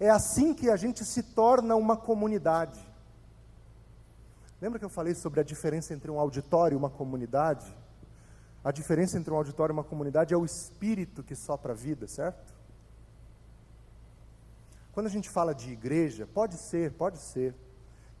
É 0.00 0.08
assim 0.08 0.54
que 0.54 0.70
a 0.70 0.76
gente 0.76 1.04
se 1.04 1.22
torna 1.22 1.76
uma 1.76 1.96
comunidade. 1.96 2.80
Lembra 4.60 4.78
que 4.78 4.84
eu 4.84 4.90
falei 4.90 5.14
sobre 5.14 5.40
a 5.40 5.44
diferença 5.44 5.92
entre 5.92 6.10
um 6.10 6.18
auditório 6.18 6.74
e 6.74 6.78
uma 6.78 6.90
comunidade? 6.90 7.76
A 8.64 8.72
diferença 8.72 9.18
entre 9.18 9.32
um 9.32 9.36
auditório 9.36 9.72
e 9.72 9.76
uma 9.76 9.84
comunidade 9.84 10.32
é 10.32 10.36
o 10.36 10.44
espírito 10.44 11.22
que 11.22 11.34
sopra 11.34 11.72
a 11.72 11.76
vida, 11.76 12.08
certo? 12.08 12.54
Quando 14.92 15.06
a 15.06 15.10
gente 15.10 15.28
fala 15.28 15.54
de 15.54 15.70
igreja, 15.70 16.26
pode 16.32 16.56
ser, 16.56 16.92
pode 16.92 17.18
ser, 17.18 17.54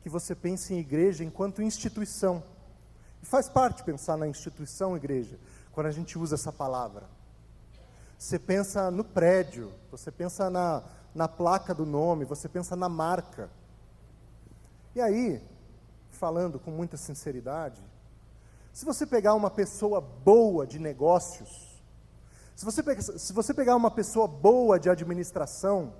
que 0.04 0.10
você 0.10 0.34
pense 0.34 0.74
em 0.74 0.78
igreja 0.80 1.24
enquanto 1.24 1.62
instituição. 1.62 2.42
E 3.22 3.26
faz 3.26 3.48
parte 3.48 3.82
pensar 3.82 4.18
na 4.18 4.28
instituição 4.28 4.94
igreja, 4.94 5.40
quando 5.72 5.86
a 5.86 5.90
gente 5.90 6.18
usa 6.18 6.34
essa 6.34 6.52
palavra. 6.52 7.08
Você 8.18 8.38
pensa 8.38 8.90
no 8.90 9.02
prédio, 9.02 9.72
você 9.90 10.12
pensa 10.12 10.50
na, 10.50 10.82
na 11.14 11.26
placa 11.26 11.74
do 11.74 11.86
nome, 11.86 12.26
você 12.26 12.50
pensa 12.50 12.76
na 12.76 12.86
marca. 12.86 13.48
E 14.94 15.00
aí, 15.00 15.42
falando 16.10 16.60
com 16.60 16.70
muita 16.70 16.98
sinceridade, 16.98 17.80
se 18.74 18.84
você 18.84 19.06
pegar 19.06 19.32
uma 19.32 19.50
pessoa 19.50 20.02
boa 20.02 20.66
de 20.66 20.78
negócios, 20.78 21.82
se 22.54 22.62
você, 22.62 22.82
se 23.00 23.32
você 23.32 23.54
pegar 23.54 23.74
uma 23.74 23.90
pessoa 23.90 24.28
boa 24.28 24.78
de 24.78 24.90
administração, 24.90 25.94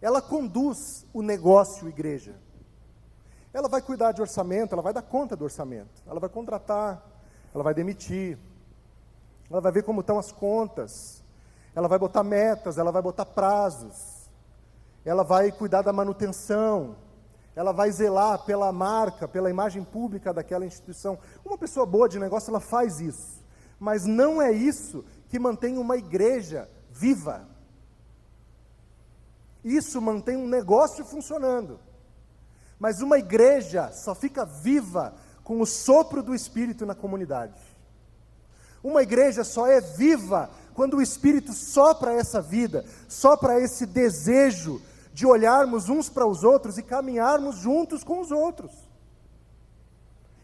ela 0.00 0.22
conduz 0.22 1.04
o 1.12 1.22
negócio 1.22 1.88
igreja. 1.88 2.36
Ela 3.58 3.68
vai 3.68 3.82
cuidar 3.82 4.12
de 4.12 4.20
orçamento, 4.20 4.72
ela 4.72 4.82
vai 4.82 4.92
dar 4.92 5.02
conta 5.02 5.34
do 5.34 5.42
orçamento, 5.42 6.00
ela 6.06 6.20
vai 6.20 6.28
contratar, 6.28 7.04
ela 7.52 7.64
vai 7.64 7.74
demitir, 7.74 8.38
ela 9.50 9.60
vai 9.60 9.72
ver 9.72 9.82
como 9.82 10.00
estão 10.00 10.16
as 10.16 10.30
contas, 10.30 11.24
ela 11.74 11.88
vai 11.88 11.98
botar 11.98 12.22
metas, 12.22 12.78
ela 12.78 12.92
vai 12.92 13.02
botar 13.02 13.26
prazos, 13.26 14.30
ela 15.04 15.24
vai 15.24 15.50
cuidar 15.50 15.82
da 15.82 15.92
manutenção, 15.92 16.94
ela 17.56 17.72
vai 17.72 17.90
zelar 17.90 18.44
pela 18.44 18.70
marca, 18.70 19.26
pela 19.26 19.50
imagem 19.50 19.82
pública 19.82 20.32
daquela 20.32 20.64
instituição. 20.64 21.18
Uma 21.44 21.58
pessoa 21.58 21.84
boa 21.84 22.08
de 22.08 22.20
negócio, 22.20 22.52
ela 22.52 22.60
faz 22.60 23.00
isso. 23.00 23.44
Mas 23.80 24.06
não 24.06 24.40
é 24.40 24.52
isso 24.52 25.04
que 25.28 25.36
mantém 25.36 25.78
uma 25.78 25.96
igreja 25.96 26.70
viva. 26.92 27.44
Isso 29.64 30.00
mantém 30.00 30.36
um 30.36 30.46
negócio 30.46 31.04
funcionando. 31.04 31.87
Mas 32.78 33.00
uma 33.00 33.18
igreja 33.18 33.90
só 33.92 34.14
fica 34.14 34.44
viva 34.44 35.14
com 35.42 35.60
o 35.60 35.66
sopro 35.66 36.22
do 36.22 36.34
Espírito 36.34 36.86
na 36.86 36.94
comunidade. 36.94 37.58
Uma 38.82 39.02
igreja 39.02 39.42
só 39.42 39.66
é 39.66 39.80
viva 39.80 40.50
quando 40.74 40.98
o 40.98 41.02
Espírito 41.02 41.52
sopra 41.52 42.12
essa 42.12 42.40
vida, 42.40 42.84
sopra 43.08 43.60
esse 43.60 43.84
desejo 43.84 44.80
de 45.12 45.26
olharmos 45.26 45.88
uns 45.88 46.08
para 46.08 46.26
os 46.26 46.44
outros 46.44 46.78
e 46.78 46.82
caminharmos 46.82 47.56
juntos 47.56 48.04
com 48.04 48.20
os 48.20 48.30
outros. 48.30 48.70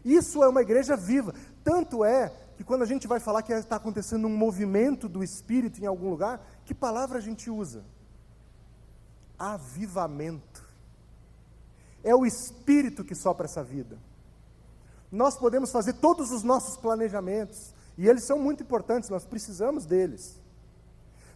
Isso 0.03 0.43
é 0.43 0.49
uma 0.49 0.61
igreja 0.61 0.97
viva. 0.97 1.33
Tanto 1.63 2.03
é 2.03 2.33
que 2.57 2.63
quando 2.63 2.81
a 2.81 2.85
gente 2.85 3.07
vai 3.07 3.19
falar 3.19 3.41
que 3.41 3.53
está 3.53 3.77
acontecendo 3.77 4.27
um 4.27 4.37
movimento 4.37 5.07
do 5.07 5.23
Espírito 5.23 5.81
em 5.81 5.85
algum 5.85 6.09
lugar, 6.09 6.45
que 6.65 6.73
palavra 6.73 7.19
a 7.19 7.21
gente 7.21 7.49
usa? 7.49 7.83
Avivamento. 9.39 10.64
É 12.05 12.15
o 12.15 12.23
Espírito 12.23 13.03
que 13.03 13.15
sopra 13.15 13.45
essa 13.45 13.63
vida. 13.63 13.97
Nós 15.11 15.35
podemos 15.35 15.71
fazer 15.71 15.93
todos 15.93 16.31
os 16.31 16.43
nossos 16.43 16.77
planejamentos, 16.77 17.73
e 17.97 18.07
eles 18.07 18.23
são 18.23 18.37
muito 18.37 18.61
importantes, 18.61 19.09
nós 19.09 19.25
precisamos 19.25 19.87
deles. 19.87 20.39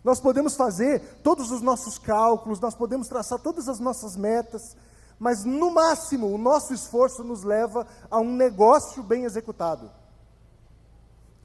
Nós 0.03 0.19
podemos 0.19 0.55
fazer 0.55 1.01
todos 1.23 1.49
os 1.49 1.61
nossos 1.61 1.97
cálculos, 1.97 2.59
nós 2.59 2.75
podemos 2.75 3.07
traçar 3.07 3.39
todas 3.39 3.67
as 3.67 3.79
nossas 3.79 4.15
metas, 4.15 4.77
mas 5.17 5.43
no 5.43 5.71
máximo 5.71 6.27
o 6.27 6.37
nosso 6.37 6.71
esforço 6.71 7.23
nos 7.23 7.41
leva 7.41 7.87
a 8.09 8.19
um 8.19 8.35
negócio 8.35 9.01
bem 9.01 9.23
executado. 9.23 9.91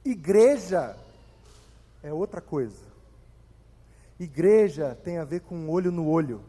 Igreja 0.05 0.95
é 2.03 2.13
outra 2.13 2.41
coisa. 2.41 2.85
Igreja 4.19 4.95
tem 5.03 5.17
a 5.17 5.25
ver 5.25 5.41
com 5.41 5.67
olho 5.67 5.91
no 5.91 6.07
olho. 6.07 6.41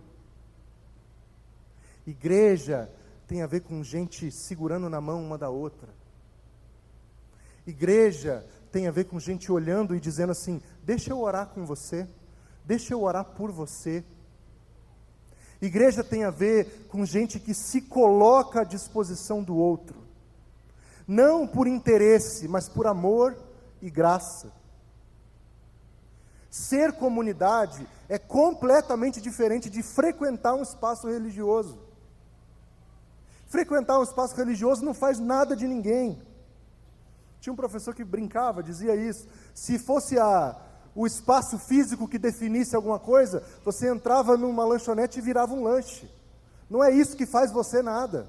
Igreja 2.06 2.90
tem 3.26 3.42
a 3.42 3.46
ver 3.46 3.60
com 3.60 3.82
gente 3.82 4.30
segurando 4.30 4.88
na 4.88 5.00
mão 5.00 5.24
uma 5.24 5.36
da 5.36 5.50
outra. 5.50 5.88
Igreja 7.66 8.46
tem 8.70 8.86
a 8.86 8.92
ver 8.92 9.04
com 9.04 9.18
gente 9.18 9.50
olhando 9.50 9.94
e 9.94 10.00
dizendo 10.00 10.30
assim: 10.30 10.62
deixa 10.84 11.10
eu 11.10 11.20
orar 11.20 11.48
com 11.48 11.66
você, 11.66 12.06
deixa 12.64 12.94
eu 12.94 13.02
orar 13.02 13.24
por 13.24 13.50
você. 13.50 14.04
Igreja 15.60 16.04
tem 16.04 16.22
a 16.22 16.30
ver 16.30 16.86
com 16.88 17.04
gente 17.04 17.40
que 17.40 17.54
se 17.54 17.80
coloca 17.80 18.60
à 18.60 18.64
disposição 18.64 19.42
do 19.42 19.56
outro, 19.56 19.96
não 21.08 21.46
por 21.46 21.66
interesse, 21.66 22.46
mas 22.46 22.68
por 22.68 22.86
amor 22.86 23.36
e 23.82 23.90
graça. 23.90 24.52
Ser 26.50 26.92
comunidade 26.92 27.86
é 28.08 28.18
completamente 28.18 29.20
diferente 29.20 29.68
de 29.68 29.82
frequentar 29.82 30.54
um 30.54 30.62
espaço 30.62 31.08
religioso. 31.08 31.85
Frequentar 33.46 33.98
um 33.98 34.02
espaço 34.02 34.36
religioso 34.36 34.84
não 34.84 34.92
faz 34.92 35.18
nada 35.18 35.54
de 35.54 35.66
ninguém. 35.66 36.20
Tinha 37.40 37.52
um 37.52 37.56
professor 37.56 37.94
que 37.94 38.04
brincava, 38.04 38.62
dizia 38.62 38.96
isso. 38.96 39.28
Se 39.54 39.78
fosse 39.78 40.18
a, 40.18 40.56
o 40.94 41.06
espaço 41.06 41.58
físico 41.58 42.08
que 42.08 42.18
definisse 42.18 42.74
alguma 42.74 42.98
coisa, 42.98 43.42
você 43.64 43.88
entrava 43.88 44.36
numa 44.36 44.64
lanchonete 44.64 45.18
e 45.18 45.22
virava 45.22 45.54
um 45.54 45.62
lanche. 45.62 46.10
Não 46.68 46.82
é 46.82 46.90
isso 46.90 47.16
que 47.16 47.24
faz 47.24 47.52
você 47.52 47.82
nada. 47.82 48.28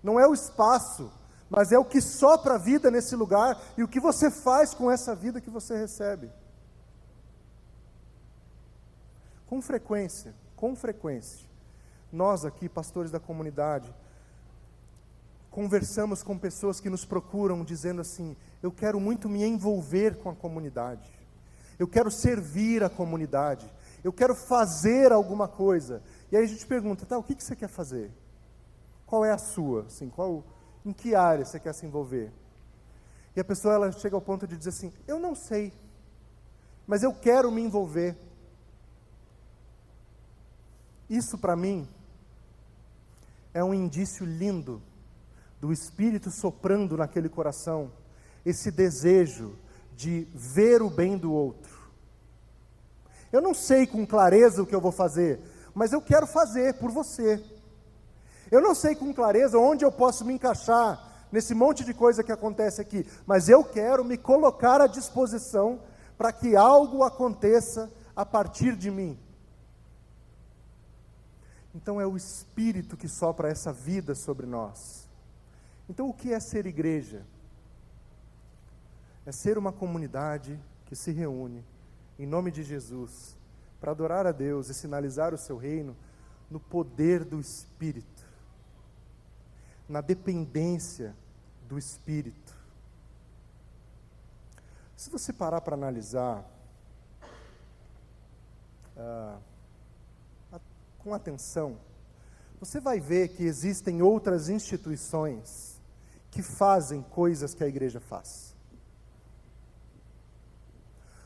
Não 0.00 0.20
é 0.20 0.28
o 0.28 0.34
espaço, 0.34 1.10
mas 1.50 1.72
é 1.72 1.78
o 1.78 1.84
que 1.84 2.00
sopra 2.00 2.54
a 2.54 2.58
vida 2.58 2.90
nesse 2.90 3.16
lugar 3.16 3.60
e 3.76 3.82
o 3.82 3.88
que 3.88 3.98
você 3.98 4.30
faz 4.30 4.72
com 4.74 4.88
essa 4.88 5.14
vida 5.14 5.40
que 5.40 5.50
você 5.50 5.76
recebe. 5.76 6.30
Com 9.46 9.60
frequência, 9.60 10.34
com 10.54 10.76
frequência, 10.76 11.47
nós 12.12 12.44
aqui, 12.44 12.68
pastores 12.68 13.10
da 13.10 13.20
comunidade, 13.20 13.94
conversamos 15.50 16.22
com 16.22 16.38
pessoas 16.38 16.80
que 16.80 16.88
nos 16.88 17.04
procuram 17.04 17.64
dizendo 17.64 18.00
assim: 18.00 18.36
eu 18.62 18.70
quero 18.70 18.98
muito 18.98 19.28
me 19.28 19.44
envolver 19.44 20.16
com 20.16 20.30
a 20.30 20.34
comunidade, 20.34 21.10
eu 21.78 21.86
quero 21.86 22.10
servir 22.10 22.82
a 22.82 22.88
comunidade, 22.88 23.70
eu 24.02 24.12
quero 24.12 24.34
fazer 24.34 25.12
alguma 25.12 25.48
coisa. 25.48 26.02
E 26.30 26.36
aí 26.36 26.44
a 26.44 26.48
gente 26.48 26.66
pergunta: 26.66 27.04
tá, 27.04 27.18
o 27.18 27.22
que, 27.22 27.34
que 27.34 27.44
você 27.44 27.56
quer 27.56 27.68
fazer? 27.68 28.10
Qual 29.06 29.24
é 29.24 29.32
a 29.32 29.38
sua? 29.38 29.82
Assim, 29.86 30.08
qual, 30.08 30.44
em 30.84 30.92
que 30.92 31.14
área 31.14 31.44
você 31.44 31.58
quer 31.58 31.74
se 31.74 31.86
envolver? 31.86 32.30
E 33.34 33.40
a 33.40 33.44
pessoa 33.44 33.74
ela 33.74 33.92
chega 33.92 34.16
ao 34.16 34.22
ponto 34.22 34.46
de 34.46 34.56
dizer 34.56 34.70
assim: 34.70 34.92
eu 35.06 35.18
não 35.18 35.34
sei, 35.34 35.72
mas 36.86 37.02
eu 37.02 37.12
quero 37.12 37.50
me 37.50 37.62
envolver. 37.62 38.16
Isso 41.08 41.38
para 41.38 41.56
mim 41.56 41.88
é 43.52 43.62
um 43.62 43.74
indício 43.74 44.24
lindo 44.24 44.82
do 45.60 45.72
Espírito 45.72 46.30
soprando 46.30 46.96
naquele 46.96 47.28
coração, 47.28 47.90
esse 48.44 48.70
desejo 48.70 49.56
de 49.96 50.28
ver 50.32 50.80
o 50.80 50.88
bem 50.88 51.16
do 51.18 51.32
outro. 51.32 51.76
Eu 53.32 53.40
não 53.42 53.52
sei 53.52 53.86
com 53.86 54.06
clareza 54.06 54.62
o 54.62 54.66
que 54.66 54.74
eu 54.74 54.80
vou 54.80 54.92
fazer, 54.92 55.40
mas 55.74 55.92
eu 55.92 56.00
quero 56.00 56.26
fazer 56.26 56.74
por 56.74 56.90
você. 56.90 57.42
Eu 58.50 58.60
não 58.62 58.74
sei 58.74 58.94
com 58.94 59.12
clareza 59.12 59.58
onde 59.58 59.84
eu 59.84 59.92
posso 59.92 60.24
me 60.24 60.32
encaixar 60.32 61.26
nesse 61.30 61.54
monte 61.54 61.84
de 61.84 61.92
coisa 61.92 62.22
que 62.22 62.32
acontece 62.32 62.80
aqui, 62.80 63.06
mas 63.26 63.48
eu 63.48 63.62
quero 63.62 64.04
me 64.04 64.16
colocar 64.16 64.80
à 64.80 64.86
disposição 64.86 65.80
para 66.16 66.32
que 66.32 66.56
algo 66.56 67.02
aconteça 67.02 67.90
a 68.16 68.24
partir 68.24 68.74
de 68.74 68.90
mim. 68.90 69.18
Então 71.74 72.00
é 72.00 72.06
o 72.06 72.16
Espírito 72.16 72.96
que 72.96 73.08
sopra 73.08 73.48
essa 73.48 73.72
vida 73.72 74.14
sobre 74.14 74.46
nós. 74.46 75.08
Então 75.88 76.08
o 76.08 76.14
que 76.14 76.32
é 76.32 76.40
ser 76.40 76.66
igreja? 76.66 77.24
É 79.24 79.32
ser 79.32 79.58
uma 79.58 79.72
comunidade 79.72 80.58
que 80.86 80.96
se 80.96 81.12
reúne 81.12 81.64
em 82.18 82.26
nome 82.26 82.50
de 82.50 82.62
Jesus 82.62 83.36
para 83.80 83.92
adorar 83.92 84.26
a 84.26 84.32
Deus 84.32 84.68
e 84.68 84.74
sinalizar 84.74 85.32
o 85.32 85.38
seu 85.38 85.56
reino 85.56 85.96
no 86.50 86.58
poder 86.58 87.24
do 87.24 87.38
Espírito, 87.38 88.26
na 89.88 90.00
dependência 90.00 91.14
do 91.68 91.78
Espírito. 91.78 92.56
Se 94.96 95.10
você 95.10 95.32
parar 95.32 95.60
para 95.60 95.74
analisar 95.74 96.44
ah, 98.96 99.38
com 101.08 101.14
atenção, 101.14 101.78
você 102.60 102.78
vai 102.80 103.00
ver 103.00 103.28
que 103.28 103.42
existem 103.44 104.02
outras 104.02 104.50
instituições 104.50 105.80
que 106.30 106.42
fazem 106.42 107.00
coisas 107.00 107.54
que 107.54 107.64
a 107.64 107.66
igreja 107.66 107.98
faz. 107.98 108.54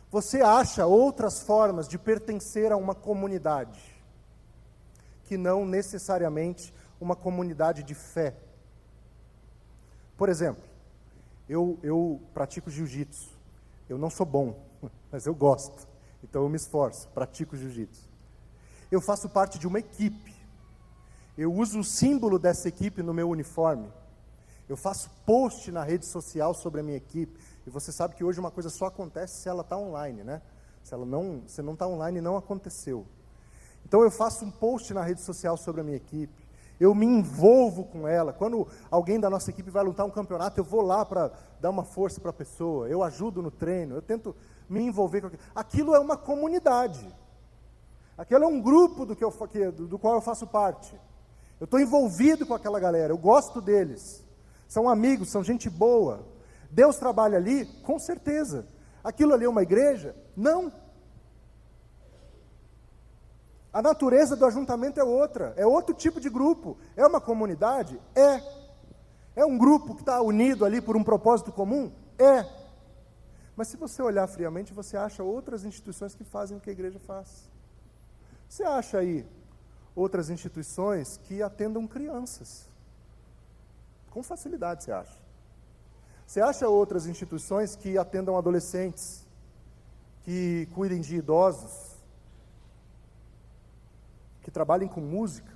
Você 0.09 0.41
acha 0.41 0.87
outras 0.87 1.43
formas 1.43 1.89
de 1.89 1.99
pertencer 1.99 2.71
a 2.71 2.77
uma 2.77 2.95
comunidade, 2.95 3.81
que 5.25 5.37
não 5.37 5.67
necessariamente 5.67 6.73
uma 7.01 7.17
comunidade 7.17 7.83
de 7.83 7.95
fé. 7.95 8.37
Por 10.17 10.29
exemplo, 10.29 10.63
eu, 11.49 11.77
eu 11.83 12.21
pratico 12.33 12.71
jiu-jitsu. 12.71 13.31
Eu 13.89 13.99
não 13.99 14.11
sou 14.11 14.27
bom, 14.27 14.63
mas 15.11 15.27
eu 15.27 15.35
gosto. 15.35 15.89
Então 16.23 16.43
eu 16.43 16.49
me 16.49 16.57
esforço, 16.57 17.09
pratico 17.09 17.57
jiu-jitsu. 17.57 18.12
Eu 18.93 19.01
faço 19.01 19.29
parte 19.29 19.59
de 19.59 19.67
uma 19.67 19.81
equipe. 19.81 20.33
Eu 21.37 21.53
uso 21.53 21.81
o 21.81 21.85
símbolo 21.85 22.39
dessa 22.39 22.69
equipe 22.69 23.03
no 23.03 23.13
meu 23.13 23.29
uniforme. 23.29 23.91
Eu 24.69 24.77
faço 24.77 25.11
post 25.27 25.73
na 25.73 25.83
rede 25.83 26.07
social 26.07 26.55
sobre 26.55 26.81
a 26.81 26.85
minha 26.85 26.99
equipe. 26.99 27.41
E 27.67 27.71
você 27.71 27.91
sabe 27.91 28.15
que 28.15 28.23
hoje 28.23 28.39
uma 28.39 28.51
coisa 28.51 28.71
só 28.71 28.87
acontece 28.87 29.41
se 29.41 29.49
ela 29.49 29.63
está 29.63 29.77
online, 29.77 30.23
né? 30.23 30.43
Se 30.85 30.95
ela 30.95 31.07
não, 31.07 31.43
se 31.47 31.61
não 31.63 31.73
está 31.73 31.89
online, 31.89 32.21
não 32.21 32.37
aconteceu. 32.37 33.05
Então 33.85 34.03
eu 34.03 34.11
faço 34.11 34.45
um 34.45 34.51
post 34.51 34.95
na 34.95 35.03
rede 35.03 35.23
social 35.23 35.57
sobre 35.57 35.81
a 35.81 35.85
minha 35.85 35.97
equipe 35.97 36.43
eu 36.83 36.95
me 36.95 37.07
envolvo 37.07 37.85
com 37.85 38.09
ela. 38.09 38.33
Quando 38.33 38.67
alguém 38.91 39.21
da 39.21 39.31
nossa 39.31 39.51
equipe 39.51 39.71
vai 39.71 39.85
lutar 39.85 40.05
um 40.05 40.11
campeonato, 40.11 40.59
eu 40.59 40.65
vou 40.65 40.81
lá 40.81 41.05
para 41.05 41.31
dar 41.61 41.71
uma 41.71 41.85
força 41.85 42.21
para 42.21 42.31
a 42.31 42.35
pessoa, 42.35 42.89
eu 42.89 43.05
ajudo 43.05 43.41
no 43.41 43.53
treino, 43.53 43.95
eu 43.95 44.03
tento 44.03 44.35
me 44.69 44.83
envolver 44.83 45.21
com 45.21 45.27
aquilo. 45.29 45.43
Aquilo 45.55 45.95
é 45.95 46.01
uma 46.01 46.17
comunidade. 46.17 47.07
Aquilo 48.23 48.45
é 48.45 48.47
um 48.47 48.61
grupo 48.61 49.05
do, 49.05 49.17
que 49.17 49.25
eu, 49.25 49.33
do, 49.73 49.89
do 49.89 49.99
qual 49.99 50.15
eu 50.15 50.21
faço 50.21 50.47
parte. 50.47 50.95
Eu 51.59 51.65
estou 51.65 51.81
envolvido 51.81 52.47
com 52.47 52.55
aquela 52.55 52.79
galera, 52.79 53.13
eu 53.13 53.19
gosto 53.19 53.61
deles. 53.61 54.25
São 54.69 54.89
amigos, 54.89 55.29
são 55.29 55.43
gente 55.43 55.69
boa. 55.69 56.25
Deus 56.71 56.99
trabalha 56.99 57.37
ali? 57.37 57.67
Com 57.83 57.99
certeza. 57.99 58.65
Aquilo 59.03 59.35
ali 59.35 59.45
é 59.45 59.49
uma 59.49 59.65
igreja? 59.65 60.15
Não. 60.37 60.73
A 63.73 63.83
natureza 63.83 64.37
do 64.37 64.47
ajuntamento 64.47 65.01
é 65.01 65.05
outra, 65.05 65.53
é 65.57 65.67
outro 65.67 65.93
tipo 65.93 66.21
de 66.21 66.31
grupo. 66.31 66.77
É 66.97 67.05
uma 67.05 67.21
comunidade? 67.21 68.01
É. 68.15 68.41
É 69.35 69.45
um 69.45 69.59
grupo 69.59 69.97
que 69.97 70.03
está 70.03 70.23
unido 70.23 70.65
ali 70.65 70.81
por 70.81 70.97
um 70.97 71.03
propósito 71.03 71.51
comum? 71.51 71.91
É. 72.17 72.47
Mas 73.57 73.67
se 73.67 73.77
você 73.77 74.01
olhar 74.01 74.29
friamente, 74.29 74.73
você 74.73 74.97
acha 74.97 75.25
outras 75.25 75.65
instituições 75.65 76.15
que 76.15 76.23
fazem 76.23 76.57
o 76.57 76.61
que 76.61 76.71
a 76.71 76.73
igreja 76.73 77.01
faz. 77.01 77.51
Você 78.53 78.65
acha 78.65 78.99
aí 78.99 79.27
outras 79.97 80.29
instituições 80.29 81.17
que 81.25 81.43
atendam 81.43 81.87
crianças? 81.87 82.69
Com 84.11 84.23
facilidade, 84.23 84.85
você 84.85 84.93
acha. 84.93 85.19
Você 86.27 86.39
acha 86.39 86.69
outras 86.69 87.07
instituições 87.07 87.75
que 87.75 87.97
atendam 87.97 88.37
adolescentes, 88.37 89.27
que 90.23 90.69
cuidem 90.75 91.01
de 91.01 91.17
idosos, 91.17 91.97
que 94.43 94.51
trabalhem 94.51 94.87
com 94.87 95.01
música. 95.01 95.51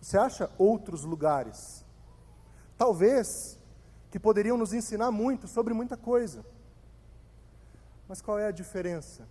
Você 0.00 0.18
acha 0.18 0.50
outros 0.58 1.04
lugares? 1.04 1.84
Talvez 2.76 3.56
que 4.10 4.18
poderiam 4.18 4.56
nos 4.56 4.72
ensinar 4.72 5.12
muito 5.12 5.46
sobre 5.46 5.72
muita 5.72 5.96
coisa. 5.96 6.44
Mas 8.08 8.20
qual 8.20 8.40
é 8.40 8.48
a 8.48 8.50
diferença? 8.50 9.24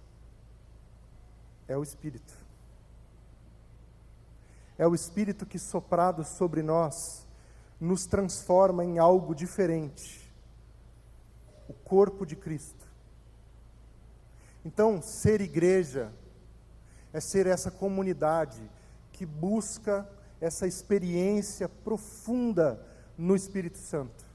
É 1.69 1.77
o 1.77 1.83
Espírito. 1.83 2.33
É 4.77 4.87
o 4.87 4.95
Espírito 4.95 5.45
que, 5.45 5.59
soprado 5.59 6.25
sobre 6.25 6.63
nós, 6.63 7.27
nos 7.79 8.05
transforma 8.07 8.83
em 8.83 8.97
algo 8.97 9.35
diferente 9.35 10.27
o 11.69 11.73
corpo 11.73 12.25
de 12.25 12.35
Cristo. 12.35 12.87
Então, 14.65 14.99
ser 15.01 15.39
igreja 15.41 16.11
é 17.13 17.19
ser 17.19 17.45
essa 17.45 17.69
comunidade 17.69 18.61
que 19.13 19.25
busca 19.25 20.09
essa 20.41 20.65
experiência 20.65 21.69
profunda 21.69 22.83
no 23.15 23.35
Espírito 23.35 23.77
Santo. 23.77 24.25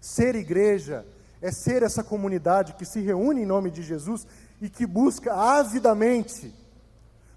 Ser 0.00 0.36
igreja 0.36 1.04
é 1.40 1.50
ser 1.50 1.82
essa 1.82 2.04
comunidade 2.04 2.74
que 2.74 2.84
se 2.84 3.00
reúne 3.00 3.42
em 3.42 3.46
nome 3.46 3.70
de 3.70 3.82
Jesus 3.82 4.26
e 4.62 4.70
que 4.70 4.86
busca 4.86 5.34
avidamente, 5.34 6.54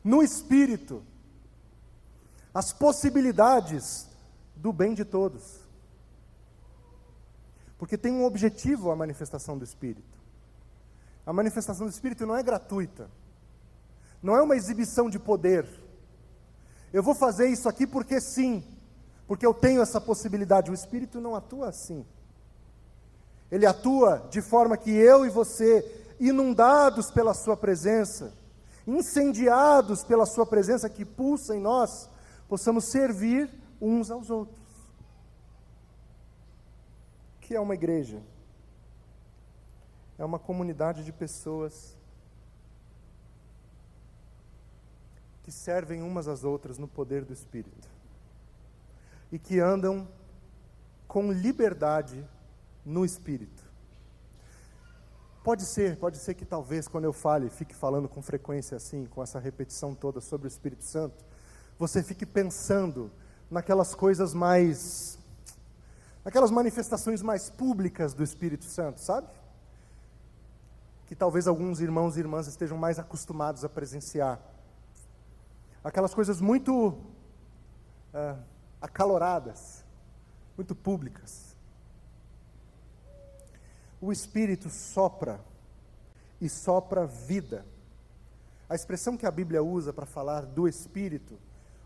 no 0.03 0.21
Espírito, 0.21 1.01
as 2.53 2.71
possibilidades 2.71 4.07
do 4.55 4.71
bem 4.71 4.93
de 4.93 5.03
todos. 5.03 5.59
Porque 7.79 7.97
tem 7.97 8.13
um 8.13 8.23
objetivo 8.23 8.91
a 8.91 8.95
manifestação 8.95 9.57
do 9.57 9.63
Espírito. 9.63 10.15
A 11.25 11.33
manifestação 11.33 11.87
do 11.87 11.91
Espírito 11.91 12.27
não 12.27 12.37
é 12.37 12.43
gratuita. 12.43 13.09
Não 14.21 14.35
é 14.35 14.41
uma 14.43 14.55
exibição 14.55 15.09
de 15.09 15.17
poder. 15.17 15.67
Eu 16.93 17.01
vou 17.01 17.15
fazer 17.15 17.47
isso 17.49 17.67
aqui 17.67 17.87
porque 17.87 18.21
sim, 18.21 18.63
porque 19.27 19.47
eu 19.47 19.53
tenho 19.53 19.81
essa 19.81 19.99
possibilidade. 19.99 20.69
O 20.69 20.75
Espírito 20.75 21.19
não 21.19 21.35
atua 21.35 21.69
assim. 21.69 22.05
Ele 23.51 23.65
atua 23.65 24.27
de 24.29 24.43
forma 24.43 24.77
que 24.77 24.91
eu 24.91 25.25
e 25.25 25.29
você, 25.29 26.04
inundados 26.19 27.11
pela 27.11 27.33
Sua 27.33 27.57
presença, 27.57 28.33
incendiados 28.85 30.03
pela 30.03 30.25
Sua 30.25 30.45
presença 30.45 30.89
que 30.89 31.05
pulsa 31.05 31.55
em 31.55 31.59
nós, 31.59 32.09
possamos 32.47 32.85
servir 32.85 33.49
uns 33.81 34.09
aos 34.09 34.29
outros. 34.29 34.63
O 37.37 37.39
que 37.41 37.55
é 37.55 37.59
uma 37.59 37.73
igreja? 37.73 38.21
É 40.17 40.23
uma 40.23 40.39
comunidade 40.39 41.03
de 41.03 41.11
pessoas 41.11 41.97
que 45.43 45.51
servem 45.51 46.01
umas 46.01 46.27
às 46.27 46.43
outras 46.43 46.77
no 46.77 46.87
poder 46.87 47.23
do 47.23 47.33
Espírito 47.33 47.87
e 49.31 49.37
que 49.37 49.59
andam 49.59 50.07
com 51.07 51.31
liberdade 51.31 52.25
no 52.85 53.03
Espírito. 53.03 53.64
Pode 55.45 55.63
ser, 55.63 55.97
pode 55.97 56.17
ser 56.17 56.33
que 56.33 56.43
talvez 56.43 56.87
quando 56.87 57.03
eu 57.03 57.13
fale, 57.13 57.51
fique 57.51 57.75
falando 57.75 58.09
com 58.09 58.19
frequência 58.19 58.75
assim, 58.75 59.05
com 59.05 59.21
essa 59.21 59.37
repetição 59.37 59.93
toda 59.93 60.19
sobre 60.19 60.47
o 60.47 60.49
Espírito 60.49 60.83
Santo, 60.83 61.23
você 61.77 62.01
fique 62.01 62.25
pensando 62.25 63.11
naquelas 63.51 63.93
coisas 63.93 64.33
mais. 64.33 65.19
naquelas 66.23 66.49
manifestações 66.49 67.21
mais 67.21 67.47
públicas 67.47 68.11
do 68.15 68.23
Espírito 68.23 68.65
Santo, 68.65 68.99
sabe? 68.99 69.27
Que 71.05 71.15
talvez 71.15 71.45
alguns 71.45 71.79
irmãos 71.79 72.17
e 72.17 72.21
irmãs 72.21 72.47
estejam 72.47 72.75
mais 72.75 72.97
acostumados 72.97 73.63
a 73.63 73.69
presenciar 73.69 74.41
aquelas 75.83 76.15
coisas 76.15 76.41
muito 76.41 76.87
uh, 76.87 78.43
acaloradas, 78.81 79.85
muito 80.57 80.73
públicas. 80.73 81.54
O 84.05 84.11
Espírito 84.11 84.69
sopra 84.69 85.43
e 86.39 86.47
sopra 86.47 87.07
vida. 87.07 87.65
A 88.69 88.75
expressão 88.75 89.17
que 89.17 89.25
a 89.25 89.31
Bíblia 89.31 89.63
usa 89.63 89.91
para 89.91 90.05
falar 90.05 90.45
do 90.45 90.67
Espírito, 90.67 91.39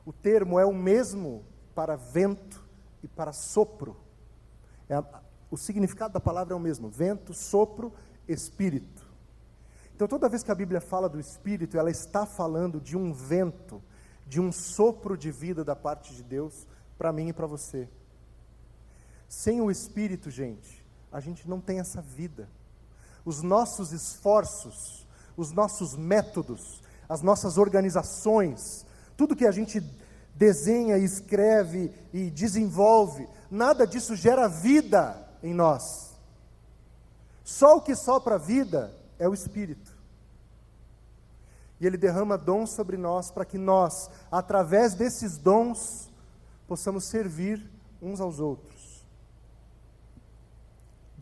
o 0.06 0.12
termo 0.12 0.60
é 0.60 0.66
o 0.66 0.74
mesmo 0.74 1.46
para 1.74 1.96
vento 1.96 2.62
e 3.02 3.08
para 3.08 3.32
sopro. 3.32 3.96
É, 4.90 5.02
o 5.50 5.56
significado 5.56 6.14
da 6.14 6.20
palavra 6.20 6.54
é 6.54 6.58
o 6.58 6.60
mesmo: 6.60 6.90
vento, 6.90 7.34
sopro, 7.34 7.94
espírito. 8.28 9.08
Então, 9.96 10.06
toda 10.06 10.28
vez 10.28 10.44
que 10.44 10.52
a 10.52 10.56
Bíblia 10.56 10.82
fala 10.82 11.08
do 11.08 11.22
Espírito, 11.22 11.78
ela 11.78 11.90
está 11.90 12.26
falando 12.26 12.82
de 12.82 12.98
um 12.98 13.14
vento, 13.14 13.82
de 14.28 14.42
um 14.42 14.52
sopro 14.52 15.18
de 15.18 15.32
vida 15.32 15.64
da 15.64 15.76
parte 15.76 16.14
de 16.14 16.24
Deus 16.24 16.68
para 16.98 17.14
mim 17.14 17.30
e 17.30 17.34
para 17.34 17.48
você. 17.48 17.88
Sem 19.30 19.62
o 19.62 19.72
Espírito, 19.72 20.30
gente, 20.30 20.79
a 21.12 21.20
gente 21.20 21.48
não 21.48 21.60
tem 21.60 21.80
essa 21.80 22.02
vida. 22.02 22.48
Os 23.26 23.42
nossos 23.42 23.92
esforços, 23.92 25.06
os 25.36 25.52
nossos 25.52 25.96
métodos, 25.96 26.82
as 27.08 27.22
nossas 27.22 27.58
organizações, 27.58 28.86
tudo 29.18 29.36
que 29.36 29.46
a 29.46 29.52
gente 29.52 29.82
desenha, 30.36 30.98
escreve 30.98 31.94
e 32.14 32.30
desenvolve, 32.30 33.28
nada 33.52 33.86
disso 33.86 34.16
gera 34.16 34.48
vida 34.48 35.28
em 35.44 35.54
nós. 35.54 36.10
Só 37.44 37.78
o 37.78 37.82
que 37.82 37.96
sopra 37.96 38.38
vida 38.38 38.94
é 39.18 39.28
o 39.28 39.34
Espírito. 39.34 39.98
E 41.80 41.88
Ele 41.88 41.98
derrama 41.98 42.38
dons 42.38 42.72
sobre 42.72 42.96
nós 42.96 43.32
para 43.32 43.46
que 43.46 43.58
nós, 43.58 44.10
através 44.32 44.94
desses 44.94 45.38
dons, 45.38 46.10
possamos 46.68 47.06
servir 47.06 47.68
uns 48.02 48.22
aos 48.22 48.40
outros. 48.40 48.79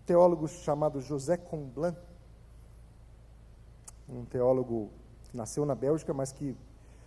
Teólogo 0.07 0.47
chamado 0.47 1.01
José 1.01 1.35
Comblan, 1.35 1.93
um 4.07 4.23
teólogo 4.23 4.89
que 5.25 5.35
nasceu 5.35 5.65
na 5.65 5.75
Bélgica, 5.75 6.13
mas 6.13 6.31
que 6.31 6.55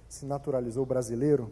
se 0.06 0.26
naturalizou 0.26 0.84
brasileiro, 0.84 1.50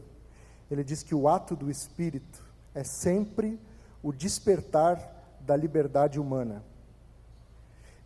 ele 0.71 0.85
diz 0.85 1.03
que 1.03 1.15
o 1.15 1.27
ato 1.27 1.57
do 1.57 1.71
Espírito 1.71 2.45
é 2.75 2.85
sempre 2.85 3.59
o 4.03 4.13
despertar 4.13 5.01
da 5.41 5.57
liberdade 5.57 6.21
humana. 6.21 6.63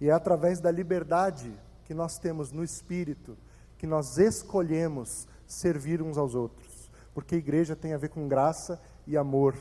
E 0.00 0.09
é 0.09 0.12
através 0.12 0.61
da 0.61 0.70
liberdade 0.70 1.52
que 1.85 1.94
nós 1.94 2.18
temos 2.18 2.52
no 2.52 2.62
Espírito 2.62 3.37
que 3.76 3.88
nós 3.88 4.18
escolhemos 4.18 5.26
servir 5.48 6.00
uns 6.00 6.16
aos 6.16 6.37
outros. 6.37 6.88
Porque 7.12 7.35
igreja 7.35 7.74
tem 7.74 7.92
a 7.92 7.98
ver 7.98 8.11
com 8.11 8.28
graça 8.28 8.81
e 9.05 9.16
amor, 9.16 9.57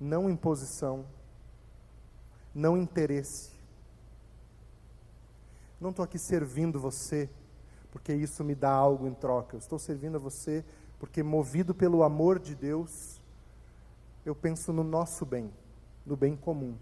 não 0.00 0.28
imposição, 0.28 1.06
não 2.58 2.76
interesse. 2.76 3.50
Não 5.80 5.90
estou 5.90 6.04
aqui 6.04 6.18
servindo 6.18 6.80
você 6.80 7.30
porque 7.92 8.12
isso 8.12 8.42
me 8.42 8.54
dá 8.54 8.70
algo 8.70 9.06
em 9.06 9.14
troca. 9.14 9.54
Eu 9.54 9.60
estou 9.60 9.78
servindo 9.78 10.16
a 10.16 10.18
você 10.18 10.64
porque, 10.98 11.22
movido 11.22 11.72
pelo 11.72 12.02
amor 12.02 12.40
de 12.40 12.56
Deus, 12.56 13.20
eu 14.26 14.34
penso 14.34 14.72
no 14.72 14.82
nosso 14.82 15.24
bem, 15.24 15.52
no 16.04 16.16
bem 16.16 16.36
comum. 16.36 16.76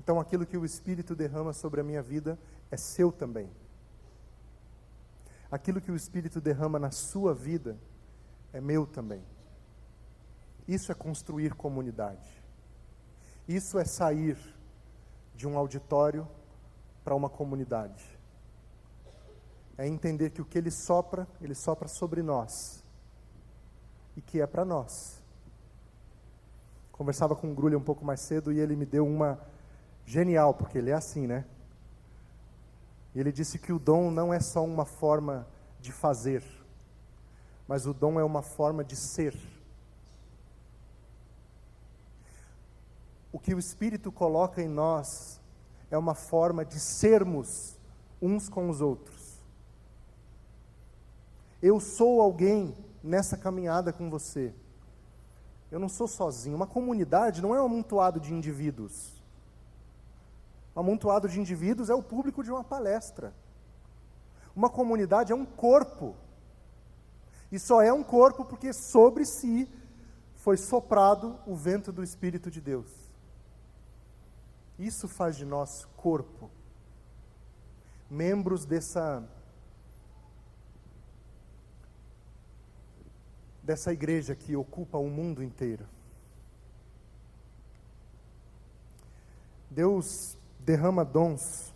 Então, 0.00 0.18
aquilo 0.18 0.44
que 0.44 0.58
o 0.58 0.64
Espírito 0.64 1.14
derrama 1.14 1.52
sobre 1.52 1.80
a 1.80 1.84
minha 1.84 2.02
vida 2.02 2.36
é 2.72 2.76
seu 2.76 3.12
também. 3.12 3.48
Aquilo 5.50 5.80
que 5.80 5.92
o 5.92 5.96
Espírito 5.96 6.40
derrama 6.40 6.78
na 6.78 6.90
sua 6.90 7.32
vida 7.32 7.78
é 8.52 8.60
meu 8.60 8.86
também. 8.86 9.22
Isso 10.66 10.90
é 10.90 10.94
construir 10.94 11.54
comunidade. 11.54 12.37
Isso 13.48 13.78
é 13.78 13.84
sair 13.84 14.38
de 15.34 15.48
um 15.48 15.58
auditório 15.58 16.28
para 17.02 17.14
uma 17.14 17.30
comunidade 17.30 18.18
é 19.78 19.86
entender 19.86 20.30
que 20.30 20.42
o 20.42 20.44
que 20.44 20.58
ele 20.58 20.72
sopra, 20.72 21.26
ele 21.40 21.54
sopra 21.54 21.86
sobre 21.86 22.20
nós. 22.20 22.84
E 24.16 24.20
que 24.20 24.40
é 24.40 24.46
para 24.46 24.64
nós. 24.64 25.22
Conversava 26.90 27.36
com 27.36 27.52
o 27.52 27.54
Grulha 27.54 27.78
um 27.78 27.82
pouco 27.82 28.04
mais 28.04 28.20
cedo 28.20 28.52
e 28.52 28.58
ele 28.58 28.74
me 28.74 28.84
deu 28.84 29.06
uma 29.06 29.40
genial, 30.04 30.52
porque 30.52 30.76
ele 30.76 30.90
é 30.90 30.94
assim, 30.94 31.28
né? 31.28 31.44
E 33.14 33.20
ele 33.20 33.30
disse 33.30 33.56
que 33.56 33.72
o 33.72 33.78
dom 33.78 34.10
não 34.10 34.34
é 34.34 34.40
só 34.40 34.64
uma 34.64 34.84
forma 34.84 35.46
de 35.80 35.92
fazer, 35.92 36.42
mas 37.68 37.86
o 37.86 37.94
dom 37.94 38.18
é 38.18 38.24
uma 38.24 38.42
forma 38.42 38.82
de 38.82 38.96
ser. 38.96 39.36
O 43.32 43.38
que 43.38 43.54
o 43.54 43.58
Espírito 43.58 44.10
coloca 44.10 44.62
em 44.62 44.68
nós 44.68 45.40
é 45.90 45.98
uma 45.98 46.14
forma 46.14 46.64
de 46.64 46.80
sermos 46.80 47.78
uns 48.20 48.48
com 48.48 48.68
os 48.68 48.80
outros. 48.80 49.38
Eu 51.62 51.80
sou 51.80 52.20
alguém 52.20 52.76
nessa 53.02 53.36
caminhada 53.36 53.92
com 53.92 54.08
você. 54.08 54.54
Eu 55.70 55.78
não 55.78 55.88
sou 55.88 56.08
sozinho. 56.08 56.56
Uma 56.56 56.66
comunidade 56.66 57.42
não 57.42 57.54
é 57.54 57.60
um 57.60 57.66
amontoado 57.66 58.20
de 58.20 58.32
indivíduos. 58.32 59.22
Um 60.74 60.80
amontoado 60.80 61.28
de 61.28 61.40
indivíduos 61.40 61.90
é 61.90 61.94
o 61.94 62.02
público 62.02 62.42
de 62.42 62.50
uma 62.50 62.64
palestra. 62.64 63.34
Uma 64.54 64.70
comunidade 64.70 65.32
é 65.32 65.34
um 65.34 65.44
corpo. 65.44 66.14
E 67.50 67.58
só 67.58 67.82
é 67.82 67.92
um 67.92 68.02
corpo 68.02 68.44
porque 68.44 68.72
sobre 68.72 69.24
si 69.24 69.68
foi 70.36 70.56
soprado 70.56 71.38
o 71.46 71.54
vento 71.54 71.92
do 71.92 72.02
Espírito 72.02 72.50
de 72.50 72.60
Deus. 72.60 73.07
Isso 74.78 75.08
faz 75.08 75.36
de 75.36 75.44
nós 75.44 75.86
corpo. 75.96 76.50
Membros 78.08 78.64
dessa 78.64 79.26
dessa 83.62 83.92
igreja 83.92 84.34
que 84.34 84.56
ocupa 84.56 84.96
o 84.96 85.10
mundo 85.10 85.42
inteiro. 85.42 85.86
Deus 89.70 90.38
derrama 90.58 91.04
dons 91.04 91.74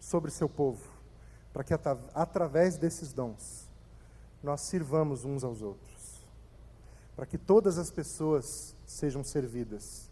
sobre 0.00 0.30
seu 0.32 0.48
povo, 0.48 0.84
para 1.52 1.62
que 1.62 1.72
através 2.14 2.76
desses 2.76 3.12
dons 3.12 3.68
nós 4.42 4.62
sirvamos 4.62 5.24
uns 5.24 5.44
aos 5.44 5.62
outros, 5.62 6.26
para 7.14 7.26
que 7.26 7.38
todas 7.38 7.78
as 7.78 7.92
pessoas 7.92 8.74
sejam 8.84 9.22
servidas. 9.22 10.10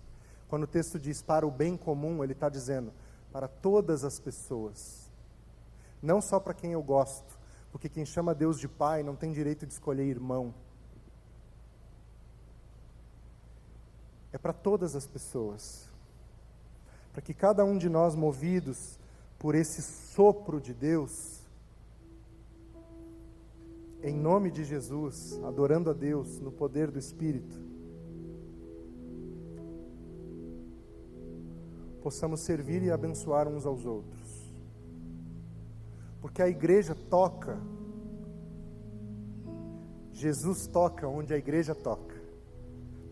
Quando 0.49 0.65
o 0.65 0.67
texto 0.67 0.99
diz 0.99 1.23
para 1.23 1.47
o 1.47 1.51
bem 1.51 1.77
comum, 1.77 2.23
ele 2.23 2.33
está 2.33 2.49
dizendo 2.49 2.93
para 3.33 3.49
todas 3.49 4.05
as 4.05 4.19
pessoas, 4.19 5.11
não 6.01 6.21
só 6.21 6.41
para 6.41 6.55
quem 6.55 6.73
eu 6.73 6.83
gosto, 6.83 7.39
porque 7.71 7.89
quem 7.89 8.07
chama 8.07 8.35
Deus 8.35 8.59
de 8.59 8.69
Pai 8.69 9.03
não 9.03 9.17
tem 9.17 9.33
direito 9.33 9.67
de 9.67 9.73
escolher 9.73 10.05
irmão. 10.05 10.55
é 14.37 14.39
para 14.39 14.53
todas 14.53 14.95
as 14.95 15.07
pessoas. 15.07 15.89
Para 17.11 17.23
que 17.23 17.33
cada 17.33 17.65
um 17.65 17.79
de 17.79 17.89
nós, 17.89 18.15
movidos 18.15 18.99
por 19.39 19.55
esse 19.55 19.81
sopro 19.81 20.61
de 20.61 20.75
Deus, 20.75 21.41
em 24.03 24.15
nome 24.15 24.51
de 24.51 24.63
Jesus, 24.63 25.41
adorando 25.43 25.89
a 25.89 25.95
Deus 25.95 26.39
no 26.39 26.53
poder 26.53 26.91
do 26.91 26.99
Espírito, 26.99 27.59
possamos 32.07 32.45
servir 32.45 32.85
e 32.85 32.90
abençoar 32.92 33.49
uns 33.49 33.66
aos 33.66 33.85
outros. 33.85 34.55
Porque 36.21 36.40
a 36.40 36.49
igreja 36.49 36.95
toca, 36.95 37.59
Jesus 40.12 40.69
toca 40.69 41.09
onde 41.09 41.35
a 41.35 41.37
igreja 41.37 41.75
toca 41.75 42.14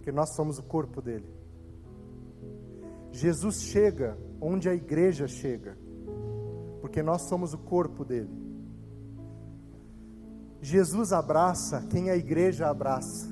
porque 0.05 0.13
nós 0.13 0.35
somos 0.37 0.59
o 0.59 0.63
corpo 0.63 1.01
dele. 1.01 1.27
Jesus 3.11 3.63
chega 3.63 4.19
onde 4.39 4.69
a 4.69 4.75
igreja 4.75 5.27
chega, 5.27 5.79
porque 6.83 7.03
nós 7.03 7.23
somos 7.23 7.55
o 7.55 7.59
corpo 7.59 8.05
dele. 8.05 8.29
Jesus 10.61 11.11
abraça 11.11 11.87
quem 11.89 12.11
a 12.11 12.17
igreja 12.17 12.69
abraça, 12.69 13.27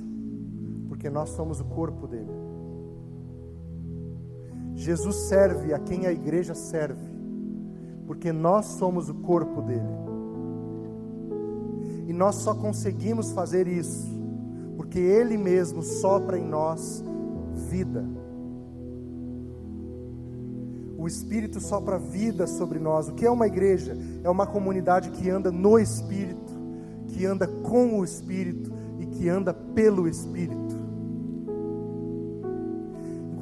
porque 0.88 1.10
nós 1.10 1.28
somos 1.36 1.60
o 1.60 1.64
corpo 1.66 2.08
dele. 2.08 2.41
Jesus 4.82 5.14
serve 5.28 5.72
a 5.72 5.78
quem 5.78 6.06
a 6.06 6.12
igreja 6.12 6.54
serve, 6.54 7.08
porque 8.06 8.32
nós 8.32 8.66
somos 8.66 9.08
o 9.08 9.14
corpo 9.14 9.62
dele. 9.62 10.02
E 12.08 12.12
nós 12.12 12.34
só 12.34 12.52
conseguimos 12.52 13.30
fazer 13.30 13.68
isso 13.68 14.22
porque 14.76 14.98
Ele 14.98 15.38
mesmo 15.38 15.82
sopra 15.82 16.36
em 16.36 16.44
nós 16.44 17.02
vida. 17.70 18.04
O 20.98 21.06
Espírito 21.06 21.60
sopra 21.60 21.98
vida 21.98 22.46
sobre 22.46 22.78
nós. 22.78 23.08
O 23.08 23.14
que 23.14 23.24
é 23.24 23.30
uma 23.30 23.46
igreja? 23.46 23.96
É 24.22 24.28
uma 24.28 24.46
comunidade 24.46 25.10
que 25.10 25.30
anda 25.30 25.50
no 25.50 25.78
Espírito, 25.78 26.52
que 27.06 27.24
anda 27.24 27.46
com 27.46 28.00
o 28.00 28.04
Espírito 28.04 28.72
e 28.98 29.06
que 29.06 29.28
anda 29.28 29.54
pelo 29.54 30.08
Espírito. 30.08 30.61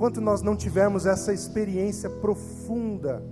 Enquanto 0.00 0.18
nós 0.18 0.40
não 0.40 0.56
tivermos 0.56 1.04
essa 1.04 1.30
experiência 1.30 2.08
profunda, 2.08 3.22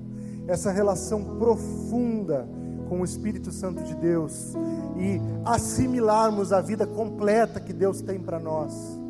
essa 0.47 0.71
relação 0.71 1.25
profunda 1.39 2.47
com 2.91 3.01
o 3.01 3.05
Espírito 3.07 3.51
Santo 3.51 3.83
de 3.85 3.95
Deus 3.95 4.53
e 4.99 5.19
assimilarmos 5.47 6.53
a 6.53 6.61
vida 6.61 6.87
completa 6.87 7.59
que 7.59 7.73
Deus 7.73 8.03
tem 8.03 8.21
para 8.21 8.39
nós, 8.39 9.01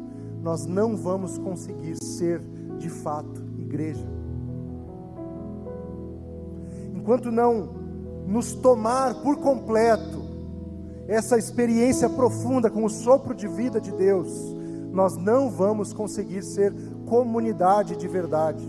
nós 0.40 0.66
não 0.66 0.96
vamos 0.96 1.36
conseguir 1.36 1.96
ser 1.96 2.40
de 2.78 2.88
fato 2.88 3.42
igreja. 3.58 4.06
enquanto 6.94 7.32
não 7.32 7.70
nos 8.24 8.54
tomar 8.54 9.20
por 9.20 9.38
completo 9.38 10.22
essa 11.08 11.36
experiência 11.36 12.08
profunda 12.08 12.70
com 12.70 12.84
o 12.84 12.88
sopro 12.88 13.34
de 13.34 13.48
vida 13.48 13.80
de 13.80 13.90
Deus, 13.90 14.28
nós 14.92 15.16
não 15.16 15.50
vamos 15.50 15.92
conseguir 15.92 16.42
ser 16.44 16.72
comunidade 17.08 17.96
de 17.96 18.06
verdade. 18.06 18.64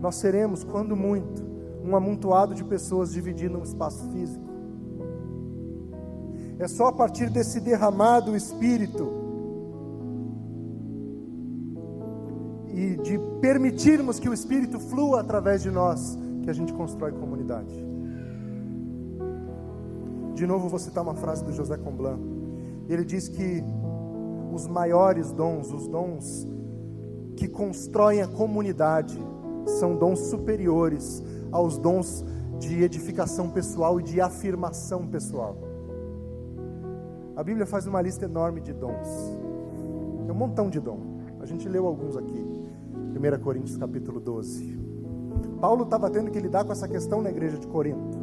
Nós 0.00 0.16
seremos, 0.16 0.62
quando 0.64 0.96
muito, 0.96 1.42
um 1.84 1.96
amontoado 1.96 2.54
de 2.54 2.64
pessoas 2.64 3.12
dividindo 3.12 3.58
um 3.58 3.62
espaço 3.62 4.04
físico. 4.10 4.44
É 6.58 6.68
só 6.68 6.88
a 6.88 6.92
partir 6.92 7.30
desse 7.30 7.60
derramado 7.60 8.36
Espírito 8.36 9.10
e 12.72 12.96
de 12.96 13.18
permitirmos 13.40 14.18
que 14.18 14.28
o 14.28 14.32
Espírito 14.32 14.78
flua 14.78 15.20
através 15.20 15.62
de 15.62 15.70
nós 15.70 16.18
que 16.42 16.50
a 16.50 16.52
gente 16.52 16.72
constrói 16.72 17.12
comunidade. 17.12 17.74
De 20.34 20.46
novo, 20.46 20.68
vou 20.68 20.78
citar 20.78 21.02
uma 21.02 21.14
frase 21.14 21.44
do 21.44 21.52
José 21.52 21.76
Comblan. 21.76 22.18
Ele 22.88 23.04
diz 23.04 23.28
que 23.28 23.62
os 24.52 24.66
maiores 24.66 25.32
dons, 25.32 25.72
os 25.72 25.88
dons 25.88 26.46
que 27.36 27.48
constroem 27.48 28.22
a 28.22 28.28
comunidade, 28.28 29.18
são 29.78 29.96
dons 29.96 30.18
superiores 30.18 31.22
aos 31.50 31.78
dons 31.78 32.24
de 32.58 32.82
edificação 32.82 33.48
pessoal 33.50 33.98
e 33.98 34.02
de 34.02 34.20
afirmação 34.20 35.06
pessoal. 35.06 35.56
A 37.34 37.42
Bíblia 37.42 37.66
faz 37.66 37.86
uma 37.86 38.00
lista 38.00 38.26
enorme 38.26 38.60
de 38.60 38.72
dons. 38.72 39.08
É 40.28 40.32
um 40.32 40.34
montão 40.34 40.68
de 40.68 40.78
dom. 40.78 41.00
A 41.40 41.46
gente 41.46 41.68
leu 41.68 41.86
alguns 41.86 42.16
aqui. 42.16 42.62
1 43.16 43.42
Coríntios 43.42 43.76
capítulo 43.76 44.20
12. 44.20 44.78
Paulo 45.60 45.84
estava 45.84 46.10
tendo 46.10 46.30
que 46.30 46.38
lidar 46.38 46.64
com 46.64 46.72
essa 46.72 46.86
questão 46.86 47.22
na 47.22 47.30
igreja 47.30 47.56
de 47.56 47.66
Corinto. 47.66 48.18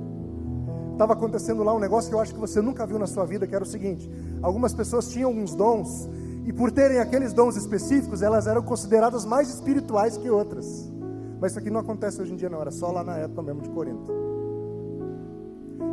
Estava 1.00 1.13
acontecendo 1.13 1.63
lá 1.63 1.74
um 1.74 1.80
negócio 1.80 2.10
que 2.10 2.15
eu 2.15 2.20
acho 2.20 2.34
que 2.34 2.39
você 2.39 2.62
nunca 2.62 2.86
viu 2.86 3.00
na 3.00 3.08
sua 3.08 3.26
vida, 3.26 3.48
que 3.48 3.56
era 3.56 3.63
o 3.63 3.68
seguinte: 3.68 4.10
algumas 4.42 4.74
pessoas 4.74 5.10
tinham 5.10 5.30
alguns 5.30 5.56
dons, 5.56 6.10
e 6.45 6.54
por 6.54 6.71
terem 6.71 6.99
aqueles 6.99 7.34
dons 7.34 7.56
específicos, 7.56 8.21
elas 8.21 8.47
eram 8.47 8.62
consideradas 8.62 9.25
mais 9.25 9.49
espirituais 9.49 10.17
que 10.17 10.30
outras. 10.30 10.91
Mas 11.39 11.52
isso 11.52 11.60
aqui 11.60 11.69
não 11.69 11.80
acontece 11.80 12.21
hoje 12.21 12.34
em 12.34 12.36
dia, 12.36 12.49
não, 12.49 12.62
era 12.62 12.71
só 12.71 12.91
lá 12.91 13.04
na 13.04 13.17
época 13.17 13.41
mesmo 13.43 13.62
de 13.62 13.69
Corinto. 13.69 14.12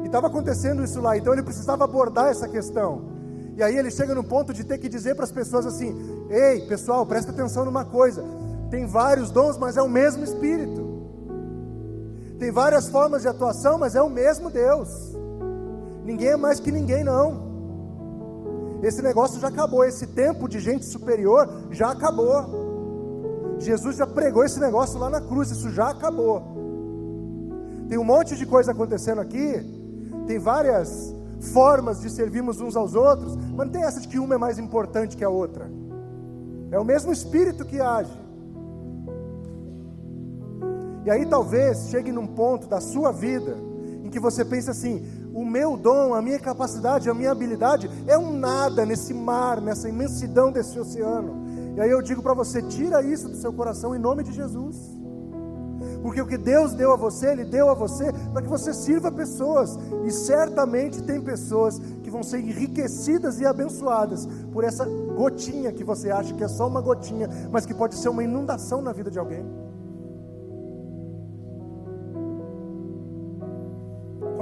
E 0.03 0.07
estava 0.07 0.27
acontecendo 0.27 0.83
isso 0.83 1.01
lá, 1.01 1.17
então 1.17 1.33
ele 1.33 1.43
precisava 1.43 1.85
abordar 1.85 2.29
essa 2.29 2.49
questão. 2.49 3.17
E 3.57 3.63
aí 3.63 3.77
ele 3.77 3.91
chega 3.91 4.15
no 4.15 4.23
ponto 4.23 4.53
de 4.53 4.65
ter 4.65 4.79
que 4.79 4.89
dizer 4.89 5.15
para 5.15 5.25
as 5.25 5.33
pessoas 5.33 5.67
assim: 5.67 5.97
ei, 6.29 6.61
pessoal, 6.67 7.07
presta 7.07 7.33
atenção 7.33 7.65
numa 7.65 7.85
coisa. 7.85 8.23
Tem 8.71 8.87
vários 8.87 9.31
dons, 9.31 9.57
mas 9.57 9.77
é 9.77 9.83
o 9.83 9.89
mesmo 9.89 10.25
Espírito. 10.25 10.87
Tem 12.39 12.51
várias 12.51 12.89
formas 12.89 13.23
de 13.23 13.29
atuação, 13.29 13.79
mas 13.79 13.95
é 13.95 14.03
o 14.03 14.11
mesmo 14.11 14.51
Deus. 14.51 15.17
Ninguém 16.05 16.29
é 16.29 16.37
mais 16.37 16.61
que 16.61 16.71
ninguém, 16.71 17.03
não. 17.03 17.46
Esse 18.83 19.03
negócio 19.03 19.41
já 19.41 19.49
acabou. 19.49 19.85
Esse 19.85 20.07
tempo 20.07 20.49
de 20.49 20.61
gente 20.61 20.85
superior 20.85 21.49
já 21.71 21.91
acabou. 21.91 22.67
Jesus 23.59 23.97
já 23.97 24.07
pregou 24.07 24.45
esse 24.45 24.61
negócio 24.61 24.99
lá 24.99 25.09
na 25.09 25.21
cruz, 25.21 25.51
isso 25.51 25.71
já 25.71 25.91
acabou. 25.91 26.43
Tem 27.89 27.99
um 27.99 28.05
monte 28.05 28.37
de 28.37 28.45
coisa 28.45 28.73
acontecendo 28.73 29.21
aqui, 29.21 29.65
tem 30.27 30.39
várias 30.39 31.15
formas 31.53 32.01
de 32.01 32.11
servirmos 32.11 32.61
uns 32.61 32.77
aos 32.77 32.95
outros, 32.95 33.37
mas 33.37 33.67
não 33.67 33.73
tem 33.73 33.83
essa 33.83 34.01
de 34.01 34.09
que 34.09 34.19
uma 34.19 34.35
é 34.35 34.39
mais 34.39 34.59
importante 34.59 35.17
que 35.17 35.25
a 35.25 35.31
outra. 35.31 35.71
É 36.71 36.79
o 36.79 36.85
mesmo 36.85 37.13
Espírito 37.13 37.65
que 37.65 37.81
age. 37.81 38.27
E 41.05 41.11
aí 41.11 41.25
talvez 41.25 41.89
chegue 41.89 42.11
num 42.11 42.27
ponto 42.27 42.67
da 42.67 42.81
sua 42.81 43.13
vida 43.13 43.57
em 44.03 44.11
que 44.11 44.19
você 44.19 44.45
pense 44.45 44.69
assim: 44.69 45.07
o 45.37 45.45
meu 45.45 45.77
dom, 45.77 46.15
a 46.15 46.23
minha 46.23 46.39
capacidade, 46.39 47.11
a 47.11 47.15
minha 47.15 47.31
habilidade 47.31 47.91
é 48.07 48.17
um 48.17 48.33
nada 48.39 48.87
nesse 48.87 49.13
mar, 49.13 49.61
nessa 49.61 49.87
imensidão 49.87 50.51
desse 50.51 50.81
oceano. 50.81 51.45
E 51.77 51.81
aí 51.81 51.91
eu 51.91 52.01
digo 52.01 52.23
para 52.23 52.33
você: 52.33 52.63
tira 52.63 53.03
isso 53.03 53.29
do 53.29 53.37
seu 53.37 53.53
coração 53.53 53.95
em 53.95 53.99
nome 53.99 54.23
de 54.23 54.33
Jesus. 54.33 54.97
Porque 56.01 56.23
o 56.23 56.27
que 56.27 56.39
Deus 56.39 56.73
deu 56.73 56.91
a 56.91 56.97
você, 56.97 57.33
Ele 57.33 57.45
deu 57.45 57.69
a 57.69 57.75
você 57.75 58.11
para 58.33 58.41
que 58.41 58.49
você 58.49 58.73
sirva 58.73 59.13
pessoas. 59.13 59.79
E 60.07 60.11
certamente 60.11 61.03
tem 61.03 61.21
pessoas 61.21 61.79
que 62.03 62.11
vão 62.11 62.23
ser 62.23 62.39
enriquecidas 62.39 63.39
e 63.39 63.45
abençoadas 63.45 64.27
por 64.51 64.65
essa 64.65 64.87
gotinha 64.87 65.71
que 65.71 65.85
você 65.85 66.11
acha 66.11 66.33
que 66.33 66.45
é 66.45 66.49
só 66.49 66.67
uma 66.67 66.81
gotinha, 66.81 67.29
mas 67.51 67.67
que 67.67 67.75
pode 67.75 67.97
ser 67.97 68.09
uma 68.09 68.25
inundação 68.25 68.81
na 68.81 68.93
vida 68.93 69.11
de 69.11 69.19
alguém. 69.19 69.45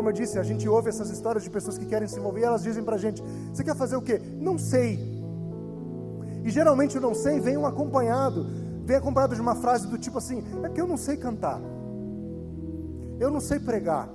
Como 0.05 0.13
eu 0.13 0.21
disse, 0.21 0.39
a 0.39 0.43
gente 0.43 0.69
ouve 0.69 0.91
essas 0.91 1.09
histórias 1.09 1.43
de 1.43 1.49
pessoas 1.49 1.79
que 1.79 1.87
querem 1.87 2.07
se 2.07 2.19
envolver 2.19 2.41
e 2.41 2.45
elas 2.45 2.63
dizem 2.63 2.85
para 2.85 2.97
a 2.97 2.99
gente: 2.99 3.25
Você 3.51 3.65
quer 3.65 3.75
fazer 3.75 3.97
o 3.97 4.03
quê? 4.03 4.21
Não 4.39 4.59
sei. 4.59 5.01
E 6.45 6.51
geralmente 6.51 6.99
o 6.99 7.01
não 7.01 7.15
sei 7.15 7.41
vem 7.41 7.57
um 7.57 7.65
acompanhado, 7.65 8.47
vem 8.85 8.99
acompanhado 8.99 9.35
de 9.35 9.41
uma 9.41 9.55
frase 9.55 9.87
do 9.89 9.97
tipo 9.97 10.19
assim: 10.19 10.45
É 10.63 10.69
que 10.69 10.79
eu 10.79 10.87
não 10.87 10.99
sei 10.99 11.17
cantar, 11.17 11.59
eu 13.19 13.31
não 13.31 13.41
sei 13.41 13.59
pregar, 13.59 14.11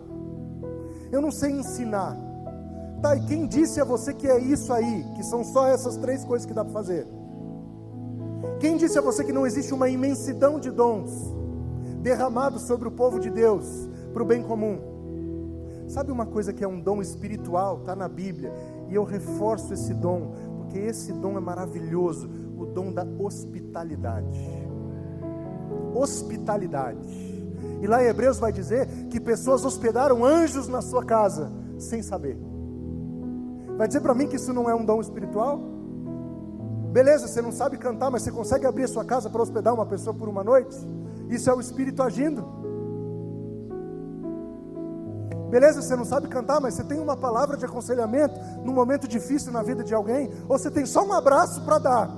eu 1.12 1.19
não 1.19 1.32
sei 1.32 1.54
ensinar. 1.54 2.15
Tá, 3.02 3.15
e 3.15 3.25
quem 3.25 3.47
disse 3.47 3.82
a 3.82 3.84
você 3.84 4.13
que 4.13 4.28
é 4.28 4.38
isso 4.38 4.71
aí, 4.71 5.04
que 5.15 5.23
são 5.23 5.43
só 5.43 5.65
essas 5.65 5.97
três 5.97 6.23
coisas 6.23 6.45
que 6.45 6.54
dá 6.54 6.63
para 6.63 6.71
fazer? 6.71 7.08
Quem 8.60 8.78
disse 8.78 8.99
a 8.99 9.02
você 9.02 9.23
que 9.23 9.34
não 9.34 9.47
existe 9.47 9.73
uma 9.73 9.89
imensidão 9.89 10.60
de 10.60 10.69
dons 10.69 11.34
derramados 12.04 12.62
sobre 12.62 12.88
o 12.88 12.91
povo 12.91 13.19
de 13.19 13.32
Deus 13.32 13.89
para 14.13 14.21
o 14.21 14.25
bem 14.25 14.43
comum? 14.43 14.88
Sabe 15.89 16.12
uma 16.12 16.28
coisa 16.28 16.54
que 16.54 16.63
é 16.63 16.67
um 16.67 16.80
dom 16.80 17.02
espiritual? 17.02 17.80
Está 17.80 17.95
na 17.95 18.08
Bíblia. 18.08 18.54
E 18.88 18.93
eu 18.93 19.04
reforço 19.04 19.73
esse 19.73 19.91
dom, 19.91 20.32
porque 20.58 20.78
esse 20.78 21.12
dom 21.12 21.36
é 21.36 21.39
maravilhoso 21.39 22.30
o 22.56 22.65
dom 22.67 22.93
da 22.93 23.04
hospitalidade. 23.17 24.39
Hospitalidade. 25.95 27.10
E 27.82 27.88
lá 27.88 28.04
em 28.04 28.08
Hebreus 28.08 28.38
vai 28.38 28.52
dizer 28.52 28.88
que 29.10 29.19
pessoas 29.19 29.65
hospedaram 29.65 30.23
anjos 30.23 30.67
na 30.67 30.82
sua 30.84 31.04
casa, 31.04 31.52
sem 31.80 32.04
saber. 32.04 32.38
Vai 33.75 33.88
dizer 33.88 34.02
para 34.02 34.13
mim 34.13 34.28
que 34.28 34.36
isso 34.36 34.54
não 34.54 34.69
é 34.69 34.75
um 34.75 34.86
dom 34.86 35.02
espiritual? 35.02 35.60
Beleza, 36.91 37.28
você 37.28 37.41
não 37.41 37.52
sabe 37.52 37.78
cantar, 37.78 38.12
mas 38.12 38.21
você 38.21 38.32
consegue 38.32 38.67
abrir 38.67 38.84
a 38.84 38.88
sua 38.88 39.06
casa 39.06 39.28
para 39.28 39.41
hospedar 39.41 39.73
uma 39.73 39.88
pessoa 39.88 40.13
por 40.13 40.30
uma 40.30 40.43
noite? 40.43 40.75
Isso 41.30 41.49
é 41.49 41.54
o 41.54 41.60
Espírito 41.60 42.04
agindo. 42.04 42.68
Beleza, 45.50 45.82
você 45.82 45.96
não 45.96 46.06
sabe 46.06 46.28
cantar, 46.28 46.62
mas 46.62 46.76
você 46.76 46.84
tem 46.84 47.00
uma 47.00 47.18
palavra 47.18 47.58
de 47.58 47.66
aconselhamento 47.66 48.40
num 48.64 48.74
momento 48.74 49.08
difícil 49.08 49.52
na 49.52 49.64
vida 49.64 49.84
de 49.84 49.94
alguém, 49.96 50.30
ou 50.48 50.58
você 50.58 50.70
tem 50.70 50.86
só 50.86 51.04
um 51.04 51.12
abraço 51.12 51.62
para 51.62 51.80
dar. 51.80 52.10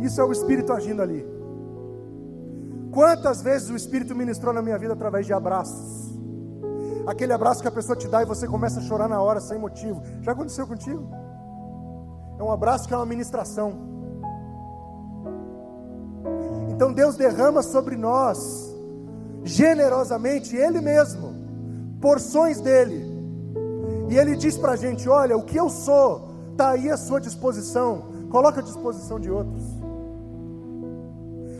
Isso 0.00 0.20
é 0.20 0.24
o 0.24 0.32
Espírito 0.32 0.72
agindo 0.72 1.00
ali. 1.00 1.24
Quantas 2.90 3.42
vezes 3.42 3.70
o 3.70 3.76
Espírito 3.76 4.14
ministrou 4.14 4.52
na 4.52 4.60
minha 4.60 4.76
vida 4.76 4.92
através 4.92 5.24
de 5.24 5.32
abraços? 5.32 6.12
Aquele 7.06 7.32
abraço 7.32 7.62
que 7.62 7.68
a 7.68 7.72
pessoa 7.72 7.96
te 7.96 8.08
dá 8.08 8.22
e 8.22 8.26
você 8.26 8.46
começa 8.46 8.80
a 8.80 8.82
chorar 8.82 9.08
na 9.08 9.20
hora 9.20 9.40
sem 9.40 9.58
motivo. 9.58 10.02
Já 10.22 10.32
aconteceu 10.32 10.66
contigo? 10.66 11.08
É 12.38 12.42
um 12.42 12.50
abraço 12.50 12.88
que 12.88 12.94
é 12.94 12.96
uma 12.96 13.06
ministração. 13.06 13.72
Então 16.70 16.92
Deus 16.92 17.16
derrama 17.16 17.62
sobre 17.62 17.96
nós 17.96 18.74
generosamente 19.44 20.56
Ele 20.56 20.80
mesmo 20.80 21.33
porções 22.04 22.60
dele. 22.60 23.02
E 24.10 24.18
ele 24.18 24.36
diz 24.36 24.58
para 24.58 24.72
a 24.72 24.76
gente: 24.76 25.08
olha, 25.08 25.34
o 25.34 25.42
que 25.42 25.56
eu 25.56 25.70
sou 25.70 26.28
está 26.52 26.72
aí 26.72 26.90
à 26.90 26.98
sua 26.98 27.18
disposição, 27.18 28.04
coloca 28.30 28.60
à 28.60 28.62
disposição 28.62 29.18
de 29.18 29.30
outros. 29.30 29.64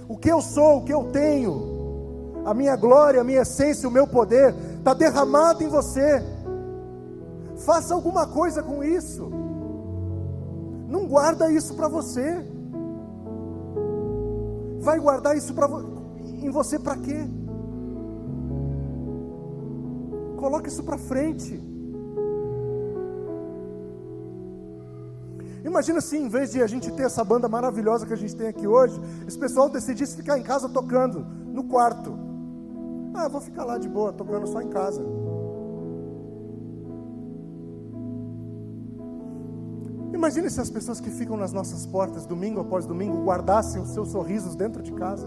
O 0.06 0.18
que 0.18 0.30
eu 0.30 0.42
sou, 0.42 0.78
o 0.78 0.84
que 0.84 0.92
eu 0.92 1.04
tenho, 1.04 2.42
a 2.44 2.52
minha 2.52 2.76
glória, 2.76 3.22
a 3.22 3.24
minha 3.24 3.40
essência, 3.40 3.88
o 3.88 3.92
meu 3.92 4.06
poder, 4.06 4.54
está 4.78 4.92
derramado 4.92 5.64
em 5.64 5.68
você. 5.68 6.22
Faça 7.64 7.94
alguma 7.94 8.26
coisa 8.26 8.62
com 8.62 8.84
isso. 8.84 9.30
Não 10.86 11.06
guarda 11.06 11.50
isso 11.50 11.74
para 11.74 11.88
você. 11.88 12.44
Vai 14.80 15.00
guardar 15.00 15.34
isso 15.34 15.54
pra, 15.54 15.66
em 16.20 16.50
você 16.50 16.78
para 16.78 16.96
quê? 16.98 17.26
Coloque 20.44 20.68
isso 20.68 20.82
para 20.82 20.98
frente. 20.98 21.58
Imagina 25.64 26.02
se 26.02 26.18
em 26.18 26.28
vez 26.28 26.52
de 26.52 26.62
a 26.62 26.66
gente 26.66 26.92
ter 26.92 27.04
essa 27.04 27.24
banda 27.24 27.48
maravilhosa 27.48 28.04
que 28.04 28.12
a 28.12 28.16
gente 28.16 28.36
tem 28.36 28.48
aqui 28.48 28.66
hoje, 28.66 29.00
esse 29.26 29.38
pessoal 29.38 29.70
decidisse 29.70 30.14
ficar 30.14 30.38
em 30.38 30.42
casa 30.42 30.68
tocando, 30.68 31.26
no 31.46 31.64
quarto. 31.64 32.14
Ah, 33.14 33.26
vou 33.26 33.40
ficar 33.40 33.64
lá 33.64 33.78
de 33.78 33.88
boa, 33.88 34.12
tocando 34.12 34.46
só 34.46 34.60
em 34.60 34.68
casa. 34.68 35.02
Imagine 40.12 40.50
se 40.50 40.60
as 40.60 40.68
pessoas 40.68 41.00
que 41.00 41.08
ficam 41.08 41.38
nas 41.38 41.54
nossas 41.54 41.86
portas, 41.86 42.26
domingo 42.26 42.60
após 42.60 42.84
domingo, 42.84 43.24
guardassem 43.24 43.80
os 43.80 43.94
seus 43.94 44.10
sorrisos 44.10 44.54
dentro 44.54 44.82
de 44.82 44.92
casa. 44.92 45.26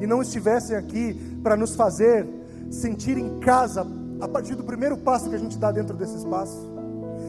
e 0.00 0.06
não 0.06 0.20
estivessem 0.20 0.74
aqui 0.76 1.14
para 1.42 1.56
nos 1.56 1.76
fazer 1.76 2.26
sentir 2.70 3.18
em 3.18 3.38
casa 3.38 3.99
a 4.20 4.28
partir 4.28 4.54
do 4.54 4.64
primeiro 4.64 4.96
passo 4.96 5.28
que 5.28 5.34
a 5.34 5.38
gente 5.38 5.58
dá 5.58 5.72
dentro 5.72 5.96
desse 5.96 6.16
espaço. 6.16 6.70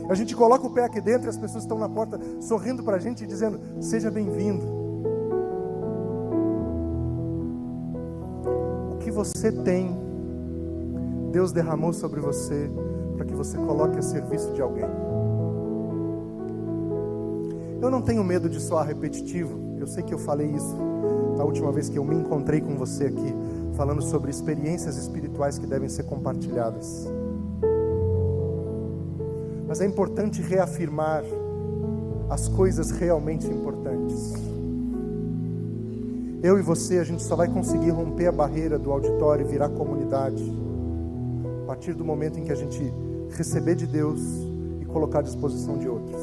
A 0.09 0.13
gente 0.13 0.35
coloca 0.35 0.65
o 0.67 0.69
pé 0.69 0.83
aqui 0.83 0.99
dentro 0.99 1.27
e 1.27 1.29
as 1.29 1.37
pessoas 1.37 1.63
estão 1.63 1.77
na 1.77 1.87
porta 1.87 2.19
sorrindo 2.41 2.83
para 2.83 2.97
a 2.97 2.99
gente 2.99 3.23
e 3.23 3.27
dizendo: 3.27 3.59
Seja 3.79 4.11
bem-vindo. 4.11 4.65
O 8.91 8.97
que 8.99 9.09
você 9.09 9.51
tem, 9.51 9.95
Deus 11.31 11.51
derramou 11.51 11.93
sobre 11.93 12.19
você 12.19 12.69
para 13.15 13.25
que 13.25 13.33
você 13.33 13.57
coloque 13.57 13.97
a 13.99 14.01
serviço 14.01 14.51
de 14.53 14.61
alguém. 14.61 14.85
Eu 17.81 17.89
não 17.89 18.01
tenho 18.01 18.23
medo 18.23 18.49
de 18.49 18.59
soar 18.59 18.85
repetitivo, 18.85 19.77
eu 19.79 19.87
sei 19.87 20.03
que 20.03 20.13
eu 20.13 20.19
falei 20.19 20.47
isso 20.47 20.75
na 21.37 21.43
última 21.43 21.71
vez 21.71 21.89
que 21.89 21.97
eu 21.97 22.03
me 22.03 22.15
encontrei 22.15 22.61
com 22.61 22.75
você 22.75 23.05
aqui, 23.05 23.33
falando 23.81 24.03
sobre 24.03 24.29
experiências 24.29 24.95
espirituais 24.95 25.57
que 25.57 25.65
devem 25.65 25.89
ser 25.89 26.03
compartilhadas. 26.03 27.07
Mas 29.67 29.81
é 29.81 29.87
importante 29.87 30.39
reafirmar 30.39 31.23
as 32.29 32.47
coisas 32.47 32.91
realmente 32.91 33.47
importantes. 33.47 34.35
Eu 36.43 36.59
e 36.59 36.61
você, 36.61 36.99
a 36.99 37.03
gente 37.03 37.23
só 37.23 37.35
vai 37.35 37.47
conseguir 37.47 37.89
romper 37.89 38.27
a 38.27 38.31
barreira 38.31 38.77
do 38.77 38.91
auditório 38.91 39.47
e 39.47 39.49
virar 39.49 39.69
comunidade 39.69 40.43
a 41.63 41.65
partir 41.65 41.95
do 41.95 42.05
momento 42.05 42.37
em 42.37 42.43
que 42.43 42.51
a 42.51 42.55
gente 42.55 42.93
receber 43.31 43.73
de 43.73 43.87
Deus 43.87 44.21
e 44.79 44.85
colocar 44.85 45.19
à 45.19 45.23
disposição 45.23 45.79
de 45.79 45.89
outros. 45.89 46.21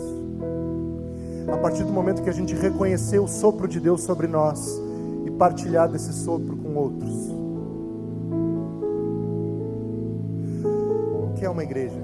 A 1.52 1.56
partir 1.56 1.82
do 1.82 1.92
momento 1.92 2.22
que 2.22 2.30
a 2.30 2.32
gente 2.32 2.54
reconhecer 2.54 3.18
o 3.18 3.26
sopro 3.26 3.66
de 3.66 3.80
Deus 3.80 4.02
sobre 4.02 4.28
nós 4.28 4.80
e 5.26 5.30
partilhar 5.32 5.88
desse 5.88 6.12
sopro 6.12 6.56
com 6.56 6.76
outros. 6.76 7.37
Que 11.38 11.44
é 11.44 11.50
uma 11.50 11.62
igreja? 11.62 12.00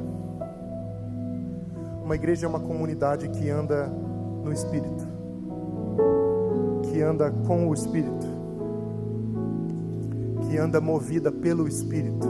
Uma 2.05 2.15
igreja 2.15 2.47
é 2.47 2.49
uma 2.49 2.61
comunidade 2.61 3.29
que 3.29 3.51
anda 3.51 3.89
no 4.45 4.53
Espírito, 4.53 5.09
que 6.85 7.03
anda 7.03 7.31
com 7.47 7.69
o 7.69 7.75
Espírito, 7.75 8.27
que 10.43 10.57
anda 10.57 10.81
movida 10.81 11.33
pelo 11.33 11.67
Espírito, 11.67 12.29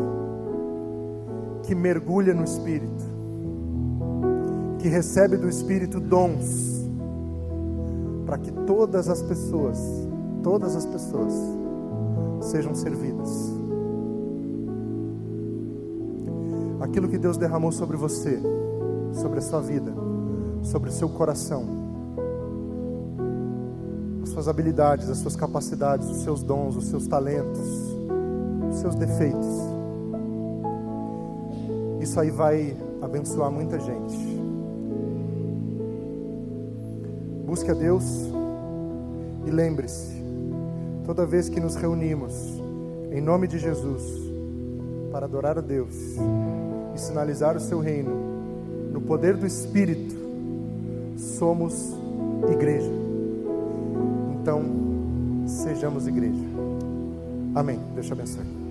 que 1.64 1.74
mergulha 1.74 2.32
no 2.32 2.44
Espírito, 2.44 3.04
que 4.78 4.88
recebe 4.88 5.36
do 5.36 5.48
Espírito 5.48 6.00
dons, 6.00 6.88
para 8.24 8.38
que 8.38 8.50
todas 8.50 9.10
as 9.10 9.20
pessoas, 9.22 9.78
todas 10.42 10.74
as 10.74 10.86
pessoas, 10.86 11.34
sejam 12.40 12.74
servidas. 12.74 13.53
Aquilo 16.94 17.08
que 17.08 17.18
Deus 17.18 17.36
derramou 17.36 17.72
sobre 17.72 17.96
você, 17.96 18.40
sobre 19.14 19.40
a 19.40 19.42
sua 19.42 19.60
vida, 19.60 19.92
sobre 20.62 20.90
o 20.90 20.92
seu 20.92 21.08
coração, 21.08 21.64
as 24.22 24.28
suas 24.28 24.46
habilidades, 24.46 25.10
as 25.10 25.18
suas 25.18 25.34
capacidades, 25.34 26.08
os 26.08 26.18
seus 26.18 26.44
dons, 26.44 26.76
os 26.76 26.86
seus 26.86 27.08
talentos, 27.08 27.68
os 28.70 28.76
seus 28.76 28.94
defeitos. 28.94 29.44
Isso 32.00 32.20
aí 32.20 32.30
vai 32.30 32.76
abençoar 33.02 33.50
muita 33.50 33.76
gente. 33.80 34.16
Busque 37.44 37.72
a 37.72 37.74
Deus 37.74 38.04
e 39.44 39.50
lembre-se, 39.50 40.14
toda 41.04 41.26
vez 41.26 41.48
que 41.48 41.58
nos 41.58 41.74
reunimos, 41.74 42.32
em 43.10 43.20
nome 43.20 43.48
de 43.48 43.58
Jesus, 43.58 44.00
para 45.10 45.26
adorar 45.26 45.58
a 45.58 45.60
Deus 45.60 45.92
e 46.94 46.98
sinalizar 46.98 47.56
o 47.56 47.60
seu 47.60 47.80
reino, 47.80 48.10
no 48.92 49.00
poder 49.00 49.36
do 49.36 49.46
Espírito, 49.46 50.14
somos 51.16 51.92
igreja. 52.50 52.90
Então, 54.40 54.62
sejamos 55.46 56.06
igreja. 56.06 56.44
Amém. 57.54 57.78
Deus 57.94 58.06
te 58.06 58.12
abençoe. 58.12 58.63